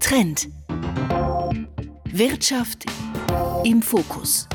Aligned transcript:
Trend. 0.00 0.48
Wirtschaft 2.12 2.84
im 3.64 3.82
Fokus. 3.82 4.48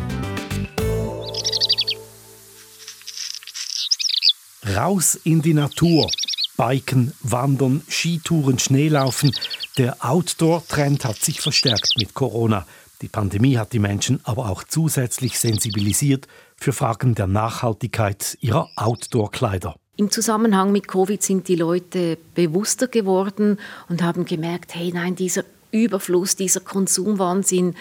Raus 4.66 5.16
in 5.24 5.42
die 5.42 5.54
Natur. 5.54 6.10
Biken, 6.58 7.14
Wandern, 7.22 7.82
Skitouren, 7.90 8.60
Schneelaufen. 8.60 9.34
Der 9.78 9.98
Outdoor-Trend 10.00 11.06
hat 11.06 11.18
sich 11.18 11.42
verstärkt 11.42 11.94
mit 11.98 12.14
Corona. 12.14 12.66
Die 13.02 13.08
Pandemie 13.08 13.58
hat 13.58 13.74
die 13.74 13.80
Menschen 13.80 14.20
aber 14.24 14.50
auch 14.50 14.64
zusätzlich 14.64 15.40
sensibilisiert 15.40 16.28
für 16.58 16.74
Fragen 16.74 17.16
der 17.16 17.28
Nachhaltigkeit 17.28 18.38
ihrer 18.42 18.70
Outdoor-Kleider. 18.76 19.76
Im 20.00 20.10
Zusammenhang 20.10 20.72
mit 20.72 20.88
Covid 20.88 21.22
sind 21.22 21.50
die 21.50 21.58
Leute 21.58 22.18
bewusster 22.34 22.88
geworden 22.88 23.58
und 23.90 24.02
haben 24.02 24.24
gemerkt, 24.24 24.74
hey 24.74 24.92
nein, 24.94 25.18
dieser 25.18 25.44
Überfluss, 25.72 26.38
dieser 26.38 26.62
Konsumwahnsinn, 26.62 27.76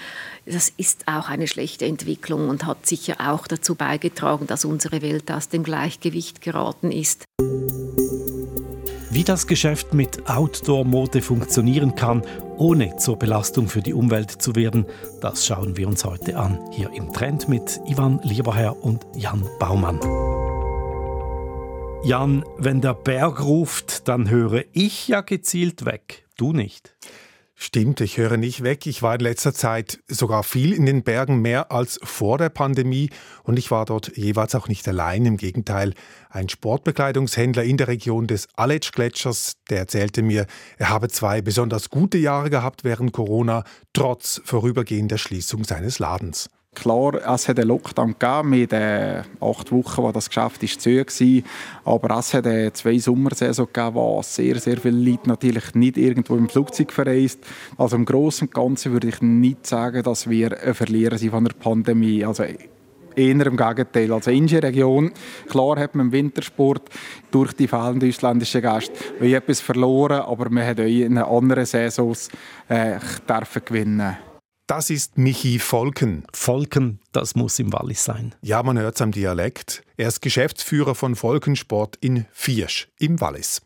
das 0.45 0.73
ist 0.77 1.07
auch 1.07 1.29
eine 1.29 1.47
schlechte 1.47 1.85
Entwicklung 1.85 2.49
und 2.49 2.67
hat 2.67 2.89
sicher 2.89 3.19
auch 3.21 3.47
dazu 3.47 3.77
beigetragen, 3.77 4.49
dass 4.49 4.65
unsere 4.65 5.01
Welt 5.01 5.31
aus 5.31 5.49
dem 5.49 5.63
Gleichgewicht 5.63 6.43
geraten 6.43 6.91
ist. 6.91 7.23
Wie 9.11 9.23
das 9.23 9.47
Geschäft 9.47 9.95
mit 9.95 10.29
Outdoor-Mode 10.29 11.23
funktionieren 11.23 11.95
kann, 11.95 12.23
ohne 12.57 12.97
zur 12.97 13.17
Belastung 13.17 13.69
für 13.69 13.81
die 13.81 13.95
Umwelt 13.95 14.43
zu 14.43 14.57
werden, 14.57 14.87
das 15.21 15.47
schauen 15.47 15.77
wir 15.77 15.87
uns 15.87 16.05
heute 16.05 16.37
an. 16.37 16.59
Hier 16.73 16.91
im 16.93 17.13
Trend 17.13 17.49
mit 17.49 17.81
Ivan 17.87 18.19
Lieberherr 18.25 18.77
und 18.83 19.07
Jan 19.15 19.47
Baumann. 19.61 20.01
Jan, 22.05 22.45
wenn 22.57 22.81
der 22.81 22.95
Berg 22.95 23.45
ruft, 23.45 24.09
dann 24.09 24.31
höre 24.31 24.65
ich 24.73 25.09
ja 25.09 25.21
gezielt 25.21 25.85
weg. 25.85 26.27
Du 26.37 26.53
nicht. 26.53 26.97
Stimmt, 27.61 28.01
ich 28.01 28.19
höre 28.19 28.37
nicht 28.37 28.63
weg. 28.63 28.87
Ich 28.87 29.03
war 29.03 29.17
in 29.17 29.21
letzter 29.21 29.53
Zeit 29.53 29.99
sogar 30.07 30.45
viel 30.45 30.73
in 30.73 30.87
den 30.87 31.03
Bergen, 31.03 31.43
mehr 31.43 31.73
als 31.73 31.99
vor 32.05 32.39
der 32.39 32.51
Pandemie. 32.51 33.11
Und 33.43 33.59
ich 33.59 33.73
war 33.73 33.85
dort 33.85 34.17
jeweils 34.17 34.55
auch 34.55 34.69
nicht 34.69 34.87
allein. 34.87 35.27
Im 35.27 35.37
Gegenteil, 35.37 35.93
ein 36.31 36.49
Sportbekleidungshändler 36.49 37.65
in 37.65 37.77
der 37.77 37.89
Region 37.89 38.29
des 38.29 38.47
Aletsch-Gletschers, 38.55 39.55
der 39.69 39.79
erzählte 39.79 40.23
mir, 40.23 40.47
er 40.79 40.91
habe 40.91 41.09
zwei 41.09 41.43
besonders 41.43 41.91
gute 41.91 42.17
Jahre 42.17 42.49
gehabt 42.49 42.85
während 42.85 43.13
Corona, 43.13 43.65
trotz 43.93 44.41
vorübergehender 44.45 45.19
Schließung 45.19 45.65
seines 45.65 45.99
Ladens. 45.99 46.49
Klar, 46.75 47.15
es 47.35 47.49
hat 47.49 47.59
einen 47.59 47.69
Lockdown 47.69 48.15
gegeben 48.19 48.51
mit 48.51 48.73
äh, 48.73 49.23
acht 49.41 49.73
Wochen, 49.73 50.03
wo 50.03 50.13
das 50.13 50.29
Geschäft 50.29 50.63
ist 50.63 50.81
zu 50.81 50.91
war. 50.91 51.43
Aber 51.85 52.19
es 52.19 52.33
hat 52.35 52.47
äh, 52.47 52.73
zwei 52.73 52.99
Sommersaison 52.99 53.67
gegeben, 53.67 53.95
wo 53.97 54.23
sehr, 54.23 54.61
sehr 54.61 54.77
viele 54.77 55.11
Leute 55.11 55.29
natürlich 55.29 55.75
nicht 55.75 55.97
irgendwo 55.97 56.37
im 56.37 56.49
Flugzeug 56.49 56.93
verreist. 56.93 57.41
Also 57.77 57.97
im 57.97 58.05
Großen 58.05 58.47
und 58.47 58.55
Ganzen 58.55 58.93
würde 58.93 59.09
ich 59.09 59.21
nicht 59.21 59.67
sagen, 59.67 60.05
dass 60.05 60.31
wir 60.31 60.57
ein 60.63 60.73
Verlierer 60.73 61.19
sind 61.19 61.31
von 61.33 61.45
der 61.45 61.55
Pandemie. 61.55 62.25
Also 62.25 62.45
eher 62.45 63.47
im 63.47 63.57
Gegenteil. 63.57 64.13
Also 64.13 64.31
in 64.31 64.47
der 64.47 64.63
Region, 64.63 65.11
klar 65.49 65.81
hat 65.81 65.97
man 65.97 66.07
im 66.07 66.13
Wintersport 66.13 66.89
durch 67.33 67.55
die 67.55 67.67
fehlenden 67.67 68.09
ausländischen 68.09 68.63
Gäste 68.63 68.93
etwas 69.21 69.61
verloren, 69.61 70.21
aber 70.21 70.49
man 70.49 70.65
hat 70.65 70.79
auch 70.79 70.85
in 70.85 71.19
anderen 71.19 71.67
Saisons 71.67 72.31
äh, 72.69 72.99
gewinnen 73.65 74.17
das 74.69 74.91
ist 74.91 75.17
Michi 75.17 75.59
Volken. 75.59 76.25
Volken, 76.33 77.01
das 77.13 77.35
muss 77.35 77.59
im 77.59 77.73
Wallis 77.73 78.05
sein. 78.05 78.35
Ja, 78.43 78.63
man 78.63 78.79
hört 78.79 78.97
es 78.97 79.01
am 79.01 79.13
Dialekt. 79.13 79.83
Er 79.97 80.09
ist 80.09 80.21
Geschäftsführer 80.21 80.95
von 80.95 81.17
Volkensport 81.17 81.97
in 82.01 82.27
Viersch 82.33 82.89
im 82.99 83.21
Wallis. 83.21 83.63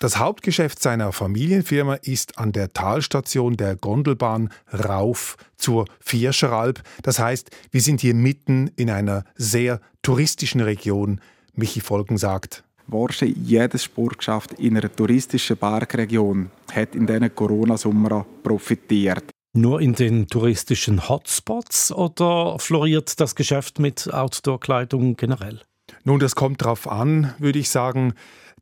Das 0.00 0.18
Hauptgeschäft 0.18 0.82
seiner 0.82 1.12
Familienfirma 1.12 1.94
ist 1.94 2.38
an 2.38 2.50
der 2.50 2.72
Talstation 2.72 3.56
der 3.56 3.76
Gondelbahn 3.76 4.50
rauf 4.72 5.36
zur 5.56 5.84
Vierscheralb. 6.00 6.82
Das 7.02 7.20
heißt, 7.20 7.50
wir 7.70 7.80
sind 7.80 8.00
hier 8.00 8.14
mitten 8.14 8.68
in 8.74 8.90
einer 8.90 9.24
sehr 9.36 9.80
touristischen 10.02 10.60
Region. 10.60 11.20
Michi 11.54 11.80
Volken 11.80 12.18
sagt, 12.18 12.64
Wahrscheinlich 12.88 13.38
jedes 13.38 13.84
Sportgeschäft 13.84 14.54
in 14.54 14.76
einer 14.76 14.94
touristischen 14.94 15.56
Bergregion 15.56 16.50
hat 16.72 16.96
in 16.96 17.06
diesen 17.06 17.32
Corona-Sommer 17.32 18.26
profitiert. 18.42 19.31
Nur 19.54 19.82
in 19.82 19.92
den 19.92 20.28
touristischen 20.28 21.10
Hotspots 21.10 21.92
oder 21.92 22.58
floriert 22.58 23.20
das 23.20 23.34
Geschäft 23.34 23.78
mit 23.78 24.10
Outdoor-Kleidung 24.10 25.16
generell? 25.16 25.60
Nun, 26.04 26.20
das 26.20 26.34
kommt 26.34 26.62
darauf 26.62 26.88
an, 26.90 27.34
würde 27.38 27.58
ich 27.58 27.68
sagen. 27.68 28.14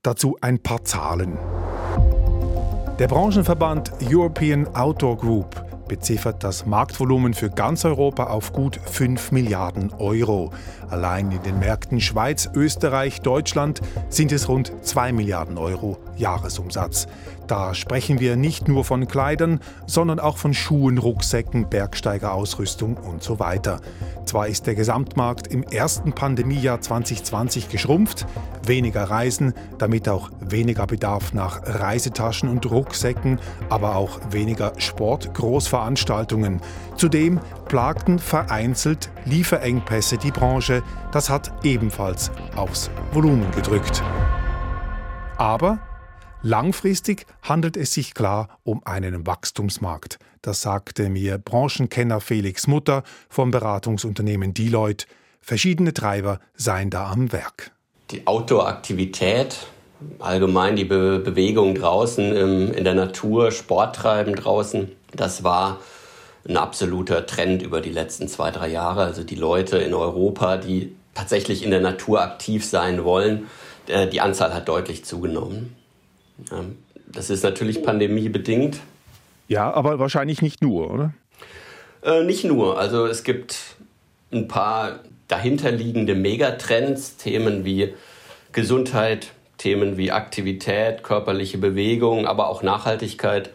Dazu 0.03 0.37
ein 0.41 0.59
paar 0.59 0.85
Zahlen. 0.85 1.39
Der 2.99 3.07
Branchenverband 3.07 3.93
European 4.03 4.67
Outdoor 4.75 5.17
Group 5.17 5.65
beziffert 5.87 6.43
das 6.43 6.67
Marktvolumen 6.67 7.35
für 7.35 7.51
ganz 7.51 7.85
Europa 7.85 8.25
auf 8.25 8.53
gut 8.53 8.81
5 8.85 9.31
Milliarden 9.31 9.93
Euro. 9.93 10.53
Allein 10.91 11.31
in 11.31 11.43
den 11.43 11.59
Märkten 11.59 12.01
Schweiz, 12.01 12.51
Österreich, 12.55 13.21
Deutschland 13.21 13.81
sind 14.09 14.33
es 14.33 14.49
rund 14.49 14.73
2 14.83 15.13
Milliarden 15.13 15.57
Euro 15.57 15.99
Jahresumsatz. 16.17 17.07
Da 17.47 17.75
sprechen 17.75 18.21
wir 18.21 18.37
nicht 18.37 18.69
nur 18.69 18.85
von 18.85 19.09
Kleidern, 19.09 19.59
sondern 19.87 20.21
auch 20.21 20.37
von 20.37 20.55
Schuhen, 20.55 20.99
Rucksäcken, 20.99 21.69
Bergsteigerausrüstung 21.69 22.97
und 22.97 23.25
so 23.25 23.41
weiter. 23.41 23.81
Zwar 24.25 24.47
ist 24.47 24.69
der 24.69 24.77
Gesamtmarkt 24.77 25.49
im 25.49 25.65
ersten 25.65 26.13
Pandemiejahr 26.13 26.81
2020 26.81 27.69
geschrumpft, 27.69 28.27
weniger 28.65 29.03
Reisen, 29.03 29.55
damit 29.79 30.09
auch 30.09 30.31
weniger 30.41 30.87
Bedarf 30.87 31.33
nach 31.33 31.63
Reisetaschen 31.65 32.49
und 32.49 32.71
Rucksäcken, 32.71 33.41
aber 33.69 33.97
auch 33.97 34.21
weniger 34.31 34.73
Sport-Großveranstaltungen. 34.77 36.61
Zudem 36.97 37.41
plagten 37.71 38.19
vereinzelt 38.19 39.11
Lieferengpässe 39.27 40.19
die 40.19 40.33
Branche. 40.33 40.83
Das 41.13 41.31
hat 41.31 41.53
ebenfalls 41.63 42.33
aufs 42.57 42.91
Volumen 43.13 43.49
gedrückt. 43.53 44.03
Aber 45.39 45.79
Langfristig 46.43 47.27
handelt 47.43 47.77
es 47.77 47.93
sich 47.93 48.15
klar 48.15 48.49
um 48.65 48.81
einen 48.87 49.27
Wachstumsmarkt. 49.27 50.19
Das 50.41 50.63
sagte 50.63 51.11
mir 51.11 51.37
Branchenkenner 51.37 52.23
Felix 52.23 52.67
Mutter 52.67 53.03
vom 53.29 53.51
Beratungsunternehmen 53.51 54.55
Deloitte. 54.55 55.05
Verschiedene 55.43 55.93
Treiber 55.93 56.41
seien 56.57 56.89
da 56.89 57.11
am 57.11 57.31
Werk. 57.31 57.73
Die 58.11 58.27
Outdoor-Aktivität, 58.27 59.67
allgemein 60.19 60.77
die 60.77 60.87
Be 60.87 61.19
Bewegung 61.19 61.75
draußen 61.75 62.73
in 62.73 62.85
der 62.85 62.95
Natur, 62.95 63.51
Sporttreiben 63.53 64.35
draußen, 64.35 64.91
das 65.15 65.45
war 65.45 65.79
ein 66.51 66.57
absoluter 66.57 67.27
Trend 67.27 67.63
über 67.63 67.81
die 67.81 67.91
letzten 67.91 68.29
zwei, 68.29 68.51
drei 68.51 68.69
Jahre. 68.69 69.05
Also 69.05 69.25
die 69.25 69.37
Leute 69.37 69.79
in 69.79 69.95
Europa, 69.95 70.57
die 70.57 70.93
tatsächlich 71.15 71.65
in 71.65 71.71
der 71.71 71.81
Natur 71.81 72.21
aktiv 72.21 72.65
sein 72.65 73.05
wollen, 73.05 73.47
äh, 73.87 74.07
die 74.07 74.21
Anzahl 74.21 74.53
hat 74.53 74.69
deutlich 74.69 75.05
zugenommen. 75.05 75.77
Das 77.07 77.31
ist 77.31 77.43
natürlich 77.43 77.83
pandemiebedingt. 77.83 78.81
Ja, 79.49 79.73
aber 79.73 79.99
wahrscheinlich 79.99 80.43
nicht 80.43 80.63
nur, 80.63 80.91
oder? 80.91 81.15
Äh, 82.03 82.25
nicht 82.25 82.45
nur. 82.45 82.79
Also 82.79 83.07
es 83.07 83.25
gibt 83.25 83.57
ein 84.33 84.49
paar 84.49 85.01
dahinterliegende 85.29 86.15
Megatrends, 86.15 87.17
Themen 87.17 87.65
wie 87.65 87.95
Gesundheit, 88.53 89.29
Themen 89.59 89.97
wie 89.97 90.11
Aktivität, 90.11 91.03
körperliche 91.03 91.59
Bewegung, 91.59 92.27
aber 92.27 92.49
auch 92.49 92.63
Nachhaltigkeit. 92.63 93.51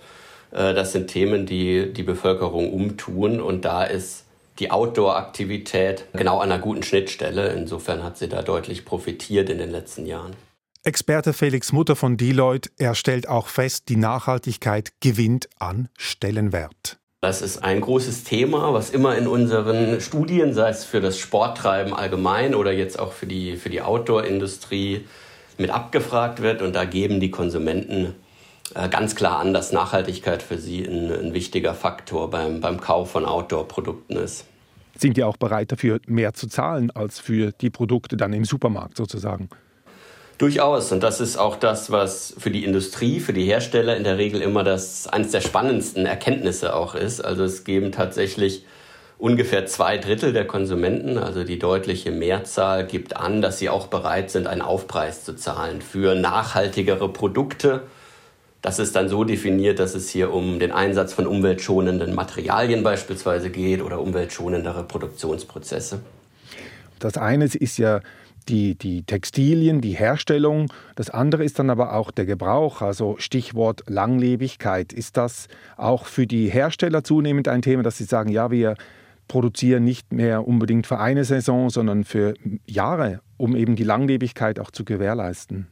Äh, 0.55 0.73
das 0.73 0.93
sind 0.93 1.07
Themen, 1.07 1.45
die 1.45 1.91
die 1.93 2.03
Bevölkerung 2.03 2.71
umtun 2.73 3.41
und 3.41 3.66
da 3.66 3.83
ist 3.83 4.25
die 4.59 4.71
Outdoor-Aktivität 4.71 6.05
genau 6.13 6.39
an 6.39 6.51
einer 6.51 6.61
guten 6.61 6.81
Schnittstelle. 6.81 7.49
Insofern 7.49 8.03
hat 8.03 8.17
sie 8.17 8.29
da 8.29 8.41
deutlich 8.41 8.85
profitiert 8.85 9.49
in 9.49 9.57
den 9.57 9.69
letzten 9.69 10.05
Jahren. 10.05 10.33
Experte 10.83 11.33
Felix 11.33 11.73
Mutter 11.73 11.95
von 11.95 12.16
Deloitte, 12.16 12.69
er 12.77 12.95
stellt 12.95 13.27
auch 13.27 13.47
fest, 13.47 13.89
die 13.89 13.97
Nachhaltigkeit 13.97 14.93
gewinnt 15.02 15.49
an 15.59 15.90
Stellenwert. 15.97 16.99
Das 17.22 17.41
ist 17.41 17.63
ein 17.63 17.81
großes 17.81 18.23
Thema, 18.23 18.72
was 18.72 18.91
immer 18.91 19.17
in 19.17 19.28
unseren 19.28 19.99
Studien, 19.99 20.53
sei 20.53 20.69
es 20.69 20.85
für 20.85 21.01
das 21.01 21.17
Sporttreiben 21.17 21.91
allgemein 21.91 22.53
oder 22.53 22.72
jetzt 22.72 22.99
auch 22.99 23.13
für 23.13 23.25
die, 23.25 23.58
für 23.58 23.69
die 23.69 23.81
Outdoor-Industrie, 23.81 25.05
mit 25.58 25.72
abgefragt 25.72 26.41
wird. 26.41 26.61
Und 26.61 26.75
da 26.75 26.85
geben 26.85 27.19
die 27.19 27.31
Konsumenten 27.31 28.13
ganz 28.73 29.16
klar 29.16 29.40
an, 29.40 29.53
dass 29.53 29.72
Nachhaltigkeit 29.72 30.41
für 30.41 30.58
sie 30.58 30.84
ein, 30.85 31.12
ein 31.12 31.34
wichtiger 31.34 31.73
Faktor 31.73 32.29
beim, 32.29 32.62
beim 32.62 32.79
Kauf 32.82 33.12
von 33.12 33.26
Outdoor-Produkten 33.26 34.17
ist. 34.17 34.46
Sind 34.97 35.17
die 35.17 35.23
auch 35.23 35.38
bereit 35.38 35.72
dafür, 35.72 36.00
mehr 36.08 36.34
zu 36.34 36.47
zahlen 36.47 36.90
als 36.91 37.20
für 37.20 37.52
die 37.52 37.70
Produkte 37.70 38.16
dann 38.17 38.34
im 38.34 38.46
Supermarkt 38.46 38.97
sozusagen? 38.97 39.50
Durchaus. 40.38 40.91
Und 40.91 41.02
das 41.02 41.22
ist 41.22 41.38
auch 41.38 41.56
das, 41.56 41.91
was 41.91 42.34
für 42.38 42.52
die 42.52 42.66
Industrie, 42.66 43.20
für 43.20 43.34
die 43.34 43.46
Hersteller 43.46 43.96
in 43.96 44.03
der 44.03 44.17
Regel 44.17 44.41
immer 44.41 44.64
das 44.64 45.08
eines 45.08 45.32
der 45.32 45.41
spannendsten 45.41 46.06
Erkenntnisse 46.06 46.76
auch 46.76 46.96
ist. 46.96 47.22
Also 47.23 47.44
es 47.44 47.64
geben 47.64 47.91
tatsächlich 47.91 48.66
ungefähr 49.18 49.66
zwei 49.66 49.97
Drittel 49.97 50.34
der 50.34 50.46
Konsumenten, 50.46 51.18
also 51.18 51.46
die 51.46 51.58
deutliche 51.58 52.11
Mehrzahl, 52.11 52.85
gibt 52.85 53.16
an, 53.16 53.41
dass 53.41 53.59
sie 53.59 53.70
auch 53.70 53.88
bereit 53.88 54.29
sind, 54.29 54.47
einen 54.47 54.61
Aufpreis 54.61 55.23
zu 55.23 55.35
zahlen 55.35 55.82
für 55.82 56.16
nachhaltigere 56.16 57.08
Produkte. 57.08 57.84
Das 58.66 58.79
ist 58.79 58.96
dann 58.96 59.09
so 59.09 59.23
definiert, 59.23 59.78
dass 59.78 59.94
es 59.94 60.09
hier 60.09 60.34
um 60.34 60.58
den 60.58 60.72
Einsatz 60.72 61.14
von 61.14 61.28
umweltschonenden 61.28 62.16
Materialien 62.16 62.82
beispielsweise 62.82 63.52
geht 63.52 63.79
oder 63.79 64.02
umweltschonendere 64.02 64.85
Produktionsprozesse. 64.85 66.00
Das 66.97 67.16
eine 67.16 67.46
ist 67.46 67.78
ja 67.78 68.00
die, 68.50 68.73
die 68.73 69.03
Textilien, 69.03 69.82
die 69.82 69.91
Herstellung. 69.91 70.73
Das 70.96 71.12
andere 71.12 71.44
ist 71.44 71.59
dann 71.59 71.70
aber 71.70 71.94
auch 71.94 72.09
der 72.09 72.26
Gebrauch, 72.26 72.82
also 72.82 73.17
Stichwort 73.20 73.84
Langlebigkeit. 73.85 74.94
Ist 74.94 75.16
das 75.16 75.47
auch 75.78 76.08
für 76.08 76.26
die 76.26 76.50
Hersteller 76.50 77.03
zunehmend 77.03 77.47
ein 77.47 77.61
Thema, 77.61 77.84
dass 77.84 78.00
sie 78.00 78.06
sagen, 78.06 78.32
ja, 78.32 78.50
wir 78.50 78.78
produzieren 79.28 79.84
nicht 79.84 80.11
mehr 80.11 80.47
unbedingt 80.47 80.88
für 80.88 80.97
eine 80.97 81.23
Saison, 81.23 81.70
sondern 81.70 82.03
für 82.03 82.34
Jahre, 82.66 83.20
um 83.38 83.56
eben 83.56 83.76
die 83.76 83.84
Langlebigkeit 83.84 84.59
auch 84.59 84.72
zu 84.72 84.85
gewährleisten? 84.85 85.68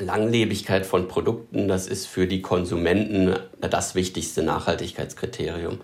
Langlebigkeit 0.00 0.86
von 0.86 1.08
Produkten, 1.08 1.68
das 1.68 1.86
ist 1.86 2.06
für 2.06 2.26
die 2.26 2.42
Konsumenten 2.42 3.34
das 3.60 3.94
wichtigste 3.94 4.42
Nachhaltigkeitskriterium. 4.42 5.80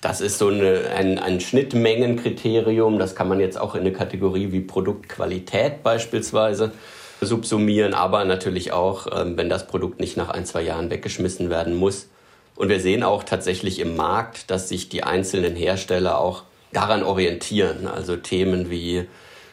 Das 0.00 0.20
ist 0.20 0.38
so 0.38 0.48
eine, 0.48 0.90
ein, 0.96 1.18
ein 1.18 1.40
Schnittmengenkriterium, 1.40 2.98
das 2.98 3.14
kann 3.14 3.28
man 3.28 3.38
jetzt 3.38 3.60
auch 3.60 3.74
in 3.74 3.82
eine 3.82 3.92
Kategorie 3.92 4.50
wie 4.50 4.60
Produktqualität 4.60 5.82
beispielsweise 5.82 6.72
subsumieren, 7.20 7.94
aber 7.94 8.24
natürlich 8.24 8.72
auch, 8.72 9.06
ähm, 9.16 9.36
wenn 9.36 9.48
das 9.48 9.66
Produkt 9.66 10.00
nicht 10.00 10.16
nach 10.16 10.30
ein, 10.30 10.44
zwei 10.44 10.62
Jahren 10.62 10.90
weggeschmissen 10.90 11.50
werden 11.50 11.74
muss. 11.76 12.08
Und 12.56 12.68
wir 12.68 12.80
sehen 12.80 13.02
auch 13.02 13.22
tatsächlich 13.22 13.78
im 13.78 13.96
Markt, 13.96 14.50
dass 14.50 14.68
sich 14.68 14.88
die 14.88 15.04
einzelnen 15.04 15.54
Hersteller 15.54 16.18
auch 16.18 16.42
daran 16.72 17.02
orientieren. 17.02 17.86
Also 17.86 18.16
Themen 18.16 18.70
wie 18.70 19.06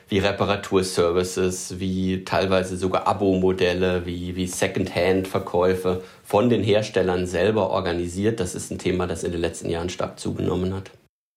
wie 0.09 0.19
Reparaturservices, 0.19 1.79
wie 1.79 2.25
teilweise 2.25 2.77
sogar 2.77 3.07
Abo-Modelle, 3.07 4.05
wie, 4.05 4.35
wie 4.35 4.47
Second-Hand-Verkäufe 4.47 6.03
von 6.23 6.49
den 6.49 6.63
Herstellern 6.63 7.27
selber 7.27 7.69
organisiert. 7.69 8.39
Das 8.39 8.55
ist 8.55 8.71
ein 8.71 8.79
Thema, 8.79 9.07
das 9.07 9.23
in 9.23 9.31
den 9.31 9.41
letzten 9.41 9.69
Jahren 9.69 9.89
stark 9.89 10.19
zugenommen 10.19 10.73
hat. 10.73 10.91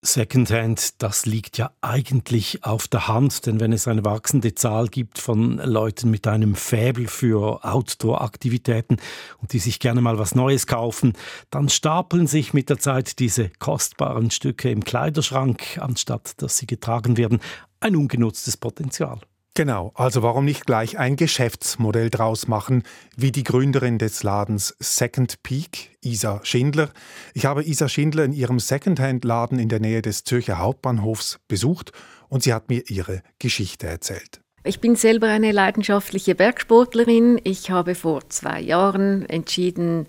Secondhand, 0.04 1.00
das 1.00 1.26
liegt 1.26 1.58
ja 1.58 1.70
eigentlich 1.80 2.64
auf 2.64 2.88
der 2.88 3.06
Hand, 3.06 3.46
denn 3.46 3.60
wenn 3.60 3.72
es 3.72 3.86
eine 3.86 4.04
wachsende 4.04 4.52
Zahl 4.52 4.88
gibt 4.88 5.20
von 5.20 5.58
Leuten 5.58 6.10
mit 6.10 6.26
einem 6.26 6.56
Fäbel 6.56 7.06
für 7.06 7.64
Outdoor-Aktivitäten 7.64 8.96
und 9.40 9.52
die 9.52 9.60
sich 9.60 9.78
gerne 9.78 10.00
mal 10.00 10.18
was 10.18 10.34
Neues 10.34 10.66
kaufen, 10.66 11.12
dann 11.50 11.68
stapeln 11.68 12.26
sich 12.26 12.52
mit 12.52 12.68
der 12.68 12.80
Zeit 12.80 13.20
diese 13.20 13.48
kostbaren 13.60 14.32
Stücke 14.32 14.72
im 14.72 14.82
Kleiderschrank, 14.82 15.78
anstatt 15.78 16.42
dass 16.42 16.58
sie 16.58 16.66
getragen 16.66 17.16
werden 17.16 17.40
ein 17.82 17.96
ungenutztes 17.96 18.56
Potenzial. 18.56 19.20
Genau, 19.54 19.92
also 19.94 20.22
warum 20.22 20.46
nicht 20.46 20.64
gleich 20.64 20.98
ein 20.98 21.16
Geschäftsmodell 21.16 22.08
draus 22.08 22.48
machen, 22.48 22.84
wie 23.16 23.32
die 23.32 23.44
Gründerin 23.44 23.98
des 23.98 24.22
Ladens 24.22 24.74
Second 24.78 25.42
Peak, 25.42 25.98
Isa 26.00 26.40
Schindler. 26.42 26.88
Ich 27.34 27.44
habe 27.44 27.62
Isa 27.62 27.86
Schindler 27.86 28.24
in 28.24 28.32
ihrem 28.32 28.58
Secondhand-Laden 28.58 29.58
in 29.58 29.68
der 29.68 29.80
Nähe 29.80 30.00
des 30.00 30.24
Zürcher 30.24 30.58
Hauptbahnhofs 30.58 31.38
besucht 31.48 31.92
und 32.30 32.42
sie 32.42 32.54
hat 32.54 32.70
mir 32.70 32.84
ihre 32.88 33.22
Geschichte 33.38 33.86
erzählt. 33.88 34.40
Ich 34.64 34.80
bin 34.80 34.96
selber 34.96 35.26
eine 35.26 35.52
leidenschaftliche 35.52 36.34
Bergsportlerin. 36.34 37.38
Ich 37.44 37.70
habe 37.70 37.94
vor 37.94 38.30
zwei 38.30 38.60
Jahren 38.60 39.26
entschieden, 39.28 40.06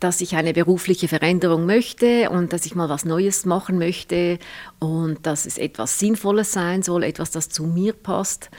dass 0.00 0.20
ich 0.20 0.34
eine 0.34 0.52
berufliche 0.52 1.08
Veränderung 1.08 1.66
möchte 1.66 2.30
und 2.30 2.52
dass 2.52 2.66
ich 2.66 2.74
mal 2.74 2.88
was 2.88 3.04
Neues 3.04 3.44
machen 3.44 3.78
möchte 3.78 4.38
und 4.78 5.26
dass 5.26 5.46
es 5.46 5.58
etwas 5.58 5.98
Sinnvolles 5.98 6.52
sein 6.52 6.82
soll, 6.82 7.04
etwas, 7.04 7.30
das 7.30 7.48
zu 7.48 7.64
mir 7.64 7.92
passt. 7.92 8.50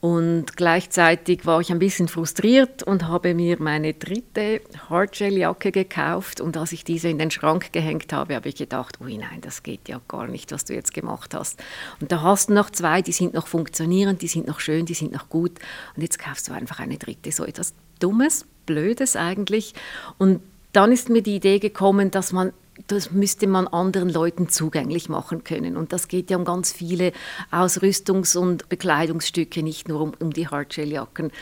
Und 0.00 0.56
gleichzeitig 0.56 1.46
war 1.46 1.60
ich 1.60 1.72
ein 1.72 1.78
bisschen 1.78 2.06
frustriert 2.06 2.82
und 2.82 3.08
habe 3.08 3.34
mir 3.34 3.60
meine 3.60 3.94
dritte 3.94 4.60
Hardshell-Jacke 4.88 5.72
gekauft. 5.72 6.40
Und 6.40 6.56
als 6.56 6.72
ich 6.72 6.84
diese 6.84 7.08
in 7.08 7.18
den 7.18 7.30
Schrank 7.30 7.72
gehängt 7.72 8.12
habe, 8.12 8.36
habe 8.36 8.48
ich 8.48 8.56
gedacht, 8.56 9.00
ui 9.00 9.16
nein, 9.16 9.40
das 9.40 9.62
geht 9.62 9.88
ja 9.88 10.00
gar 10.06 10.28
nicht, 10.28 10.52
was 10.52 10.64
du 10.64 10.74
jetzt 10.74 10.94
gemacht 10.94 11.34
hast. 11.34 11.58
Und 12.00 12.12
da 12.12 12.22
hast 12.22 12.50
du 12.50 12.54
noch 12.54 12.70
zwei, 12.70 13.02
die 13.02 13.12
sind 13.12 13.34
noch 13.34 13.46
funktionierend, 13.46 14.22
die 14.22 14.28
sind 14.28 14.46
noch 14.46 14.60
schön, 14.60 14.86
die 14.86 14.94
sind 14.94 15.12
noch 15.12 15.28
gut. 15.28 15.58
Und 15.96 16.02
jetzt 16.02 16.18
kaufst 16.18 16.48
du 16.48 16.52
einfach 16.52 16.78
eine 16.78 16.98
dritte, 16.98 17.32
so 17.32 17.44
etwas 17.44 17.74
Dummes, 17.98 18.46
Blödes 18.66 19.16
eigentlich. 19.16 19.74
Und 20.18 20.40
dann 20.76 20.92
ist 20.92 21.08
mir 21.08 21.22
die 21.22 21.36
Idee 21.36 21.58
gekommen, 21.58 22.10
dass 22.10 22.32
man 22.32 22.52
das 22.88 23.10
müsste 23.10 23.46
man 23.46 23.66
anderen 23.68 24.10
Leuten 24.10 24.48
zugänglich 24.48 25.08
machen 25.08 25.44
können. 25.44 25.76
Und 25.76 25.92
das 25.92 26.08
geht 26.08 26.30
ja 26.30 26.36
um 26.36 26.44
ganz 26.44 26.72
viele 26.72 27.12
Ausrüstungs- 27.50 28.36
und 28.36 28.68
Bekleidungsstücke, 28.68 29.62
nicht 29.62 29.88
nur 29.88 30.00
um, 30.02 30.12
um 30.20 30.32
die 30.32 30.48
Hardshelljacken. 30.48 31.32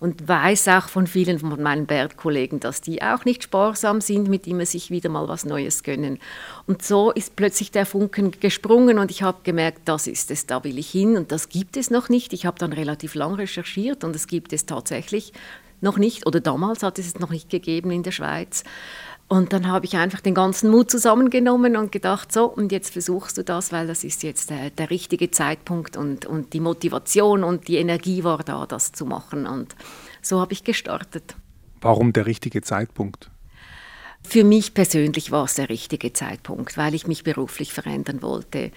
Und 0.00 0.28
weiß 0.28 0.68
auch 0.68 0.88
von 0.88 1.06
vielen 1.06 1.38
von 1.40 1.60
meinen 1.60 1.86
Bergkollegen, 1.86 2.60
dass 2.60 2.80
die 2.80 3.02
auch 3.02 3.24
nicht 3.24 3.42
sparsam 3.42 4.00
sind, 4.00 4.28
mit 4.28 4.46
immer 4.46 4.66
sich 4.66 4.90
wieder 4.90 5.10
mal 5.10 5.28
was 5.28 5.44
Neues 5.44 5.82
gönnen. 5.82 6.20
Und 6.66 6.82
so 6.82 7.10
ist 7.10 7.36
plötzlich 7.36 7.70
der 7.70 7.86
Funken 7.86 8.30
gesprungen 8.38 8.98
und 8.98 9.10
ich 9.10 9.22
habe 9.22 9.38
gemerkt, 9.42 9.80
das 9.86 10.06
ist 10.06 10.30
es, 10.30 10.46
da 10.46 10.62
will 10.62 10.78
ich 10.78 10.90
hin. 10.90 11.16
Und 11.16 11.32
das 11.32 11.48
gibt 11.48 11.76
es 11.76 11.90
noch 11.90 12.08
nicht. 12.08 12.32
Ich 12.32 12.46
habe 12.46 12.58
dann 12.58 12.72
relativ 12.72 13.14
lang 13.14 13.34
recherchiert 13.34 14.04
und 14.04 14.14
es 14.14 14.26
gibt 14.26 14.52
es 14.52 14.66
tatsächlich 14.66 15.32
noch 15.84 15.98
nicht, 15.98 16.26
oder 16.26 16.40
damals 16.40 16.82
hat 16.82 16.98
es 16.98 17.06
es 17.06 17.20
noch 17.20 17.30
nicht 17.30 17.48
gegeben 17.50 17.92
in 17.92 18.02
der 18.02 18.10
Schweiz. 18.10 18.64
Und 19.26 19.52
dann 19.52 19.68
habe 19.68 19.86
ich 19.86 19.96
einfach 19.96 20.20
den 20.20 20.34
ganzen 20.34 20.70
Mut 20.70 20.90
zusammengenommen 20.90 21.76
und 21.76 21.92
gedacht, 21.92 22.30
so, 22.30 22.44
und 22.44 22.72
jetzt 22.72 22.92
versuchst 22.92 23.38
du 23.38 23.42
das, 23.44 23.72
weil 23.72 23.86
das 23.86 24.04
ist 24.04 24.22
jetzt 24.22 24.50
der, 24.50 24.70
der 24.70 24.90
richtige 24.90 25.30
Zeitpunkt 25.30 25.96
und, 25.96 26.26
und 26.26 26.52
die 26.52 26.60
Motivation 26.60 27.42
und 27.42 27.68
die 27.68 27.76
Energie 27.76 28.22
war 28.22 28.38
da, 28.38 28.66
das 28.66 28.92
zu 28.92 29.06
machen. 29.06 29.46
Und 29.46 29.74
so 30.20 30.40
habe 30.40 30.52
ich 30.52 30.62
gestartet. 30.62 31.36
Warum 31.80 32.12
der 32.12 32.26
richtige 32.26 32.60
Zeitpunkt? 32.62 33.30
Für 34.22 34.44
mich 34.44 34.74
persönlich 34.74 35.30
war 35.30 35.44
es 35.44 35.54
der 35.54 35.68
richtige 35.68 36.12
Zeitpunkt, 36.12 36.76
weil 36.76 36.94
ich 36.94 37.06
mich 37.06 37.24
beruflich 37.24 37.72
verändern 37.72 38.22
wollte. 38.22 38.72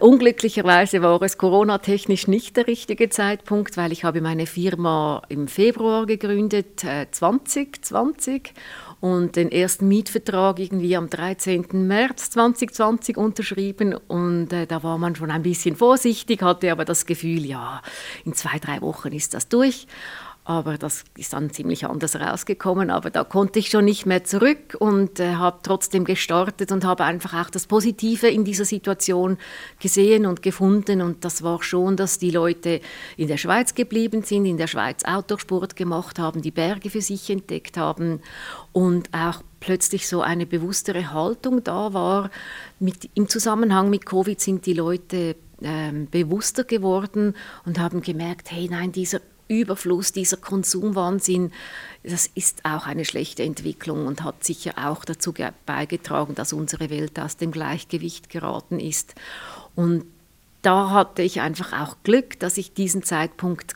Unglücklicherweise 0.00 1.02
war 1.02 1.22
es 1.22 1.38
Corona-technisch 1.38 2.26
nicht 2.26 2.56
der 2.56 2.66
richtige 2.66 3.10
Zeitpunkt, 3.10 3.76
weil 3.76 3.92
ich 3.92 4.02
habe 4.02 4.20
meine 4.20 4.46
Firma 4.46 5.22
im 5.28 5.46
Februar 5.46 6.04
gegründet, 6.04 6.82
äh, 6.82 7.06
2020 7.08 8.52
und 9.00 9.36
den 9.36 9.52
ersten 9.52 9.86
Mietvertrag 9.86 10.58
irgendwie 10.58 10.96
am 10.96 11.08
13. 11.08 11.86
März 11.86 12.30
2020 12.30 13.16
unterschrieben 13.16 13.94
und 14.08 14.52
äh, 14.52 14.66
da 14.66 14.82
war 14.82 14.98
man 14.98 15.14
schon 15.14 15.30
ein 15.30 15.44
bisschen 15.44 15.76
vorsichtig, 15.76 16.42
hatte 16.42 16.72
aber 16.72 16.84
das 16.84 17.06
Gefühl, 17.06 17.46
ja, 17.46 17.80
in 18.24 18.32
zwei, 18.32 18.58
drei 18.58 18.80
Wochen 18.80 19.12
ist 19.12 19.32
das 19.32 19.48
durch. 19.48 19.86
Aber 20.46 20.76
das 20.76 21.04
ist 21.16 21.32
dann 21.32 21.48
ziemlich 21.50 21.86
anders 21.86 22.16
rausgekommen. 22.16 22.90
Aber 22.90 23.08
da 23.08 23.24
konnte 23.24 23.58
ich 23.58 23.70
schon 23.70 23.86
nicht 23.86 24.04
mehr 24.04 24.24
zurück 24.24 24.76
und 24.78 25.18
äh, 25.18 25.36
habe 25.36 25.60
trotzdem 25.62 26.04
gestartet 26.04 26.70
und 26.70 26.84
habe 26.84 27.04
einfach 27.04 27.32
auch 27.32 27.48
das 27.48 27.66
Positive 27.66 28.28
in 28.28 28.44
dieser 28.44 28.66
Situation 28.66 29.38
gesehen 29.80 30.26
und 30.26 30.42
gefunden. 30.42 31.00
Und 31.00 31.24
das 31.24 31.42
war 31.42 31.62
schon, 31.62 31.96
dass 31.96 32.18
die 32.18 32.30
Leute 32.30 32.82
in 33.16 33.28
der 33.28 33.38
Schweiz 33.38 33.74
geblieben 33.74 34.22
sind, 34.22 34.44
in 34.44 34.58
der 34.58 34.66
Schweiz 34.66 35.02
Outdoor-Sport 35.04 35.76
gemacht 35.76 36.18
haben, 36.18 36.42
die 36.42 36.50
Berge 36.50 36.90
für 36.90 37.00
sich 37.00 37.30
entdeckt 37.30 37.78
haben 37.78 38.20
und 38.72 39.08
auch 39.14 39.42
plötzlich 39.60 40.06
so 40.06 40.20
eine 40.20 40.44
bewusstere 40.44 41.14
Haltung 41.14 41.64
da 41.64 41.94
war. 41.94 42.30
Mit, 42.78 43.08
Im 43.14 43.30
Zusammenhang 43.30 43.88
mit 43.88 44.04
Covid 44.04 44.38
sind 44.38 44.66
die 44.66 44.74
Leute 44.74 45.36
ähm, 45.62 46.06
bewusster 46.10 46.64
geworden 46.64 47.34
und 47.64 47.78
haben 47.78 48.02
gemerkt, 48.02 48.50
hey 48.50 48.68
nein, 48.70 48.92
dieser 48.92 49.20
Überfluss, 49.48 50.12
dieser 50.12 50.36
Konsumwahnsinn, 50.36 51.52
das 52.02 52.28
ist 52.34 52.64
auch 52.64 52.86
eine 52.86 53.04
schlechte 53.04 53.42
Entwicklung 53.42 54.06
und 54.06 54.22
hat 54.22 54.44
sicher 54.44 54.74
auch 54.76 55.04
dazu 55.04 55.34
beigetragen, 55.66 56.34
dass 56.34 56.52
unsere 56.52 56.90
Welt 56.90 57.18
aus 57.18 57.36
dem 57.36 57.50
Gleichgewicht 57.50 58.30
geraten 58.30 58.80
ist. 58.80 59.14
Und 59.74 60.04
da 60.62 60.90
hatte 60.90 61.22
ich 61.22 61.40
einfach 61.40 61.72
auch 61.72 61.96
Glück, 62.04 62.38
dass 62.40 62.56
ich 62.56 62.72
diesen 62.72 63.02
Zeitpunkt, 63.02 63.74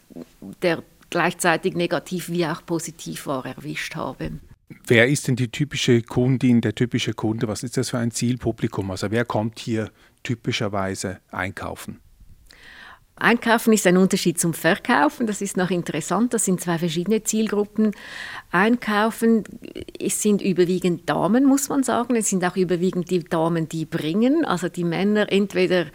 der 0.62 0.82
gleichzeitig 1.10 1.74
negativ 1.74 2.28
wie 2.30 2.46
auch 2.46 2.64
positiv 2.64 3.26
war, 3.26 3.44
erwischt 3.44 3.94
habe. 3.94 4.32
Wer 4.86 5.08
ist 5.08 5.28
denn 5.28 5.36
die 5.36 5.48
typische 5.48 6.02
Kundin, 6.02 6.60
der 6.60 6.74
typische 6.74 7.12
Kunde? 7.12 7.48
Was 7.48 7.62
ist 7.62 7.76
das 7.76 7.90
für 7.90 7.98
ein 7.98 8.10
Zielpublikum? 8.10 8.90
Also 8.90 9.10
wer 9.10 9.24
kommt 9.24 9.58
hier 9.58 9.90
typischerweise 10.22 11.20
einkaufen? 11.30 12.00
Einkaufen 13.20 13.72
ist 13.72 13.86
ein 13.86 13.96
Unterschied 13.96 14.38
zum 14.38 14.54
Verkaufen. 14.54 15.26
Das 15.26 15.40
ist 15.40 15.56
noch 15.56 15.70
interessant. 15.70 16.34
Das 16.34 16.44
sind 16.44 16.60
zwei 16.60 16.78
verschiedene 16.78 17.22
Zielgruppen. 17.22 17.92
Einkaufen 18.50 19.44
es 20.00 20.22
sind 20.22 20.40
überwiegend 20.40 21.08
Damen, 21.08 21.44
muss 21.44 21.68
man 21.68 21.82
sagen. 21.82 22.16
Es 22.16 22.30
sind 22.30 22.44
auch 22.44 22.56
überwiegend 22.56 23.10
die 23.10 23.24
Damen, 23.24 23.68
die 23.68 23.84
bringen. 23.84 24.44
Also 24.44 24.68
die 24.68 24.84
Männer, 24.84 25.30
entweder 25.30 25.86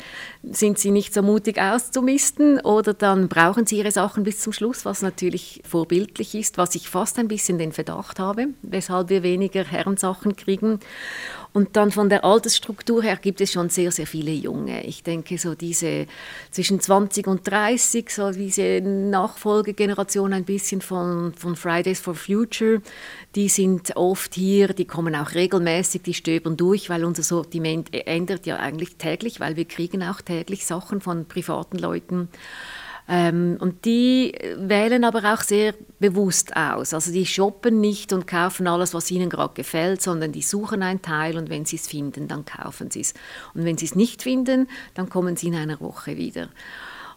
sind 0.43 0.77
sie 0.77 0.91
nicht 0.91 1.13
so 1.13 1.21
mutig 1.21 1.59
auszumisten 1.59 2.59
oder 2.59 2.93
dann 2.93 3.29
brauchen 3.29 3.65
sie 3.65 3.77
ihre 3.77 3.91
Sachen 3.91 4.23
bis 4.23 4.39
zum 4.39 4.53
Schluss, 4.53 4.85
was 4.85 5.01
natürlich 5.01 5.61
vorbildlich 5.67 6.35
ist, 6.35 6.57
was 6.57 6.75
ich 6.75 6.89
fast 6.89 7.17
ein 7.17 7.27
bisschen 7.27 7.57
den 7.57 7.71
Verdacht 7.71 8.19
habe, 8.19 8.47
weshalb 8.61 9.09
wir 9.09 9.23
weniger 9.23 9.63
Herrensachen 9.63 10.35
kriegen. 10.35 10.79
Und 11.53 11.75
dann 11.75 11.91
von 11.91 12.09
der 12.09 12.25
Altersstruktur 12.25 13.03
her 13.03 13.15
gibt 13.15 13.39
es 13.39 13.51
schon 13.51 13.69
sehr, 13.69 13.91
sehr 13.91 14.07
viele 14.07 14.31
Junge. 14.31 14.83
Ich 14.87 15.03
denke, 15.03 15.37
so 15.37 15.53
diese 15.53 16.07
zwischen 16.49 16.79
20 16.79 17.27
und 17.27 17.47
30, 17.47 18.09
so 18.09 18.31
diese 18.31 18.81
Nachfolgegeneration 18.81 20.33
ein 20.33 20.45
bisschen 20.45 20.81
von, 20.81 21.33
von 21.35 21.55
Fridays 21.55 21.99
for 21.99 22.15
Future, 22.15 22.81
die 23.35 23.49
sind 23.49 23.95
oft 23.95 24.33
hier, 24.33 24.69
die 24.69 24.85
kommen 24.85 25.15
auch 25.15 25.35
regelmäßig, 25.35 26.01
die 26.01 26.15
stöbern 26.15 26.57
durch, 26.57 26.89
weil 26.89 27.05
unser 27.05 27.21
Sortiment 27.21 27.93
ändert 27.93 28.47
ja 28.47 28.57
eigentlich 28.57 28.95
täglich, 28.95 29.39
weil 29.39 29.55
wir 29.55 29.65
kriegen 29.65 30.01
auch 30.01 30.21
täglich 30.21 30.65
Sachen 30.65 31.01
von 31.01 31.25
privaten 31.25 31.77
Leuten. 31.77 32.29
Ähm, 33.07 33.57
und 33.59 33.85
die 33.85 34.33
wählen 34.57 35.03
aber 35.03 35.33
auch 35.33 35.41
sehr 35.41 35.73
bewusst 35.99 36.55
aus. 36.55 36.93
Also 36.93 37.11
die 37.11 37.25
shoppen 37.25 37.81
nicht 37.81 38.13
und 38.13 38.27
kaufen 38.27 38.67
alles, 38.67 38.93
was 38.93 39.11
ihnen 39.11 39.29
gerade 39.29 39.53
gefällt, 39.53 40.01
sondern 40.01 40.31
die 40.31 40.41
suchen 40.41 40.83
ein 40.83 41.01
Teil 41.01 41.37
und 41.37 41.49
wenn 41.49 41.65
sie 41.65 41.75
es 41.75 41.87
finden, 41.87 42.27
dann 42.27 42.45
kaufen 42.45 42.91
sie 42.91 43.01
es. 43.01 43.13
Und 43.53 43.65
wenn 43.65 43.77
sie 43.77 43.85
es 43.85 43.95
nicht 43.95 44.21
finden, 44.21 44.67
dann 44.93 45.09
kommen 45.09 45.35
sie 45.35 45.47
in 45.47 45.55
einer 45.55 45.79
Woche 45.81 46.17
wieder. 46.17 46.49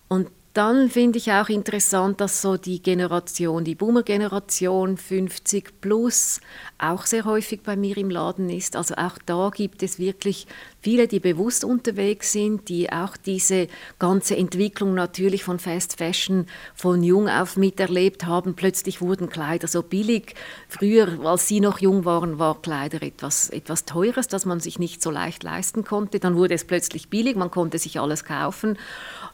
Und 0.09 0.29
dann 0.57 0.89
finde 0.89 1.19
ich 1.19 1.31
auch 1.33 1.51
interessant, 1.51 2.19
dass 2.23 2.41
so 2.41 2.57
die 2.57 2.81
Generation, 2.81 3.63
die 3.63 3.75
Boomer-Generation 3.75 4.97
50 4.97 5.83
plus 5.83 6.41
auch 6.79 7.07
sehr 7.07 7.25
häufig 7.25 7.63
bei 7.63 7.77
mir 7.77 7.97
im 7.97 8.11
Laden 8.11 8.51
ist. 8.51 8.77
Also 8.77 8.95
auch 8.97 9.19
da 9.25 9.51
gibt 9.55 9.83
es 9.83 9.99
wirklich 9.99 10.47
viele, 10.81 11.09
die 11.09 11.21
bewusst 11.21 11.65
unterwegs 11.65 12.33
sind, 12.33 12.69
die 12.69 12.93
auch 12.93 13.17
diese 13.17 13.69
ganze 13.99 14.37
Entwicklung 14.37 14.95
natürlich 14.95 15.43
von 15.43 15.59
Fast 15.59 15.97
Fashion 15.99 16.47
von 16.75 17.03
jung 17.03 17.29
auf 17.29 17.57
miterlebt 17.57 18.27
haben. 18.27 18.55
Plötzlich 18.55 19.01
wurden 19.01 19.31
Kleider 19.31 19.69
so 19.69 19.83
billig. 19.83 20.35
Früher, 20.69 21.25
als 21.25 21.49
sie 21.49 21.61
noch 21.61 21.79
jung 21.79 22.05
waren, 22.05 22.39
war 22.39 22.61
Kleider 22.61 23.03
etwas, 23.03 23.49
etwas 23.49 23.85
Teures, 23.87 24.29
das 24.29 24.45
man 24.45 24.61
sich 24.61 24.79
nicht 24.79 25.03
so 25.03 25.11
leicht 25.11 25.43
leisten 25.43 25.83
konnte. 25.83 26.21
Dann 26.21 26.37
wurde 26.37 26.55
es 26.55 26.65
plötzlich 26.65 27.09
billig, 27.09 27.37
man 27.37 27.51
konnte 27.51 27.79
sich 27.79 27.99
alles 27.99 28.25
kaufen. 28.25 28.79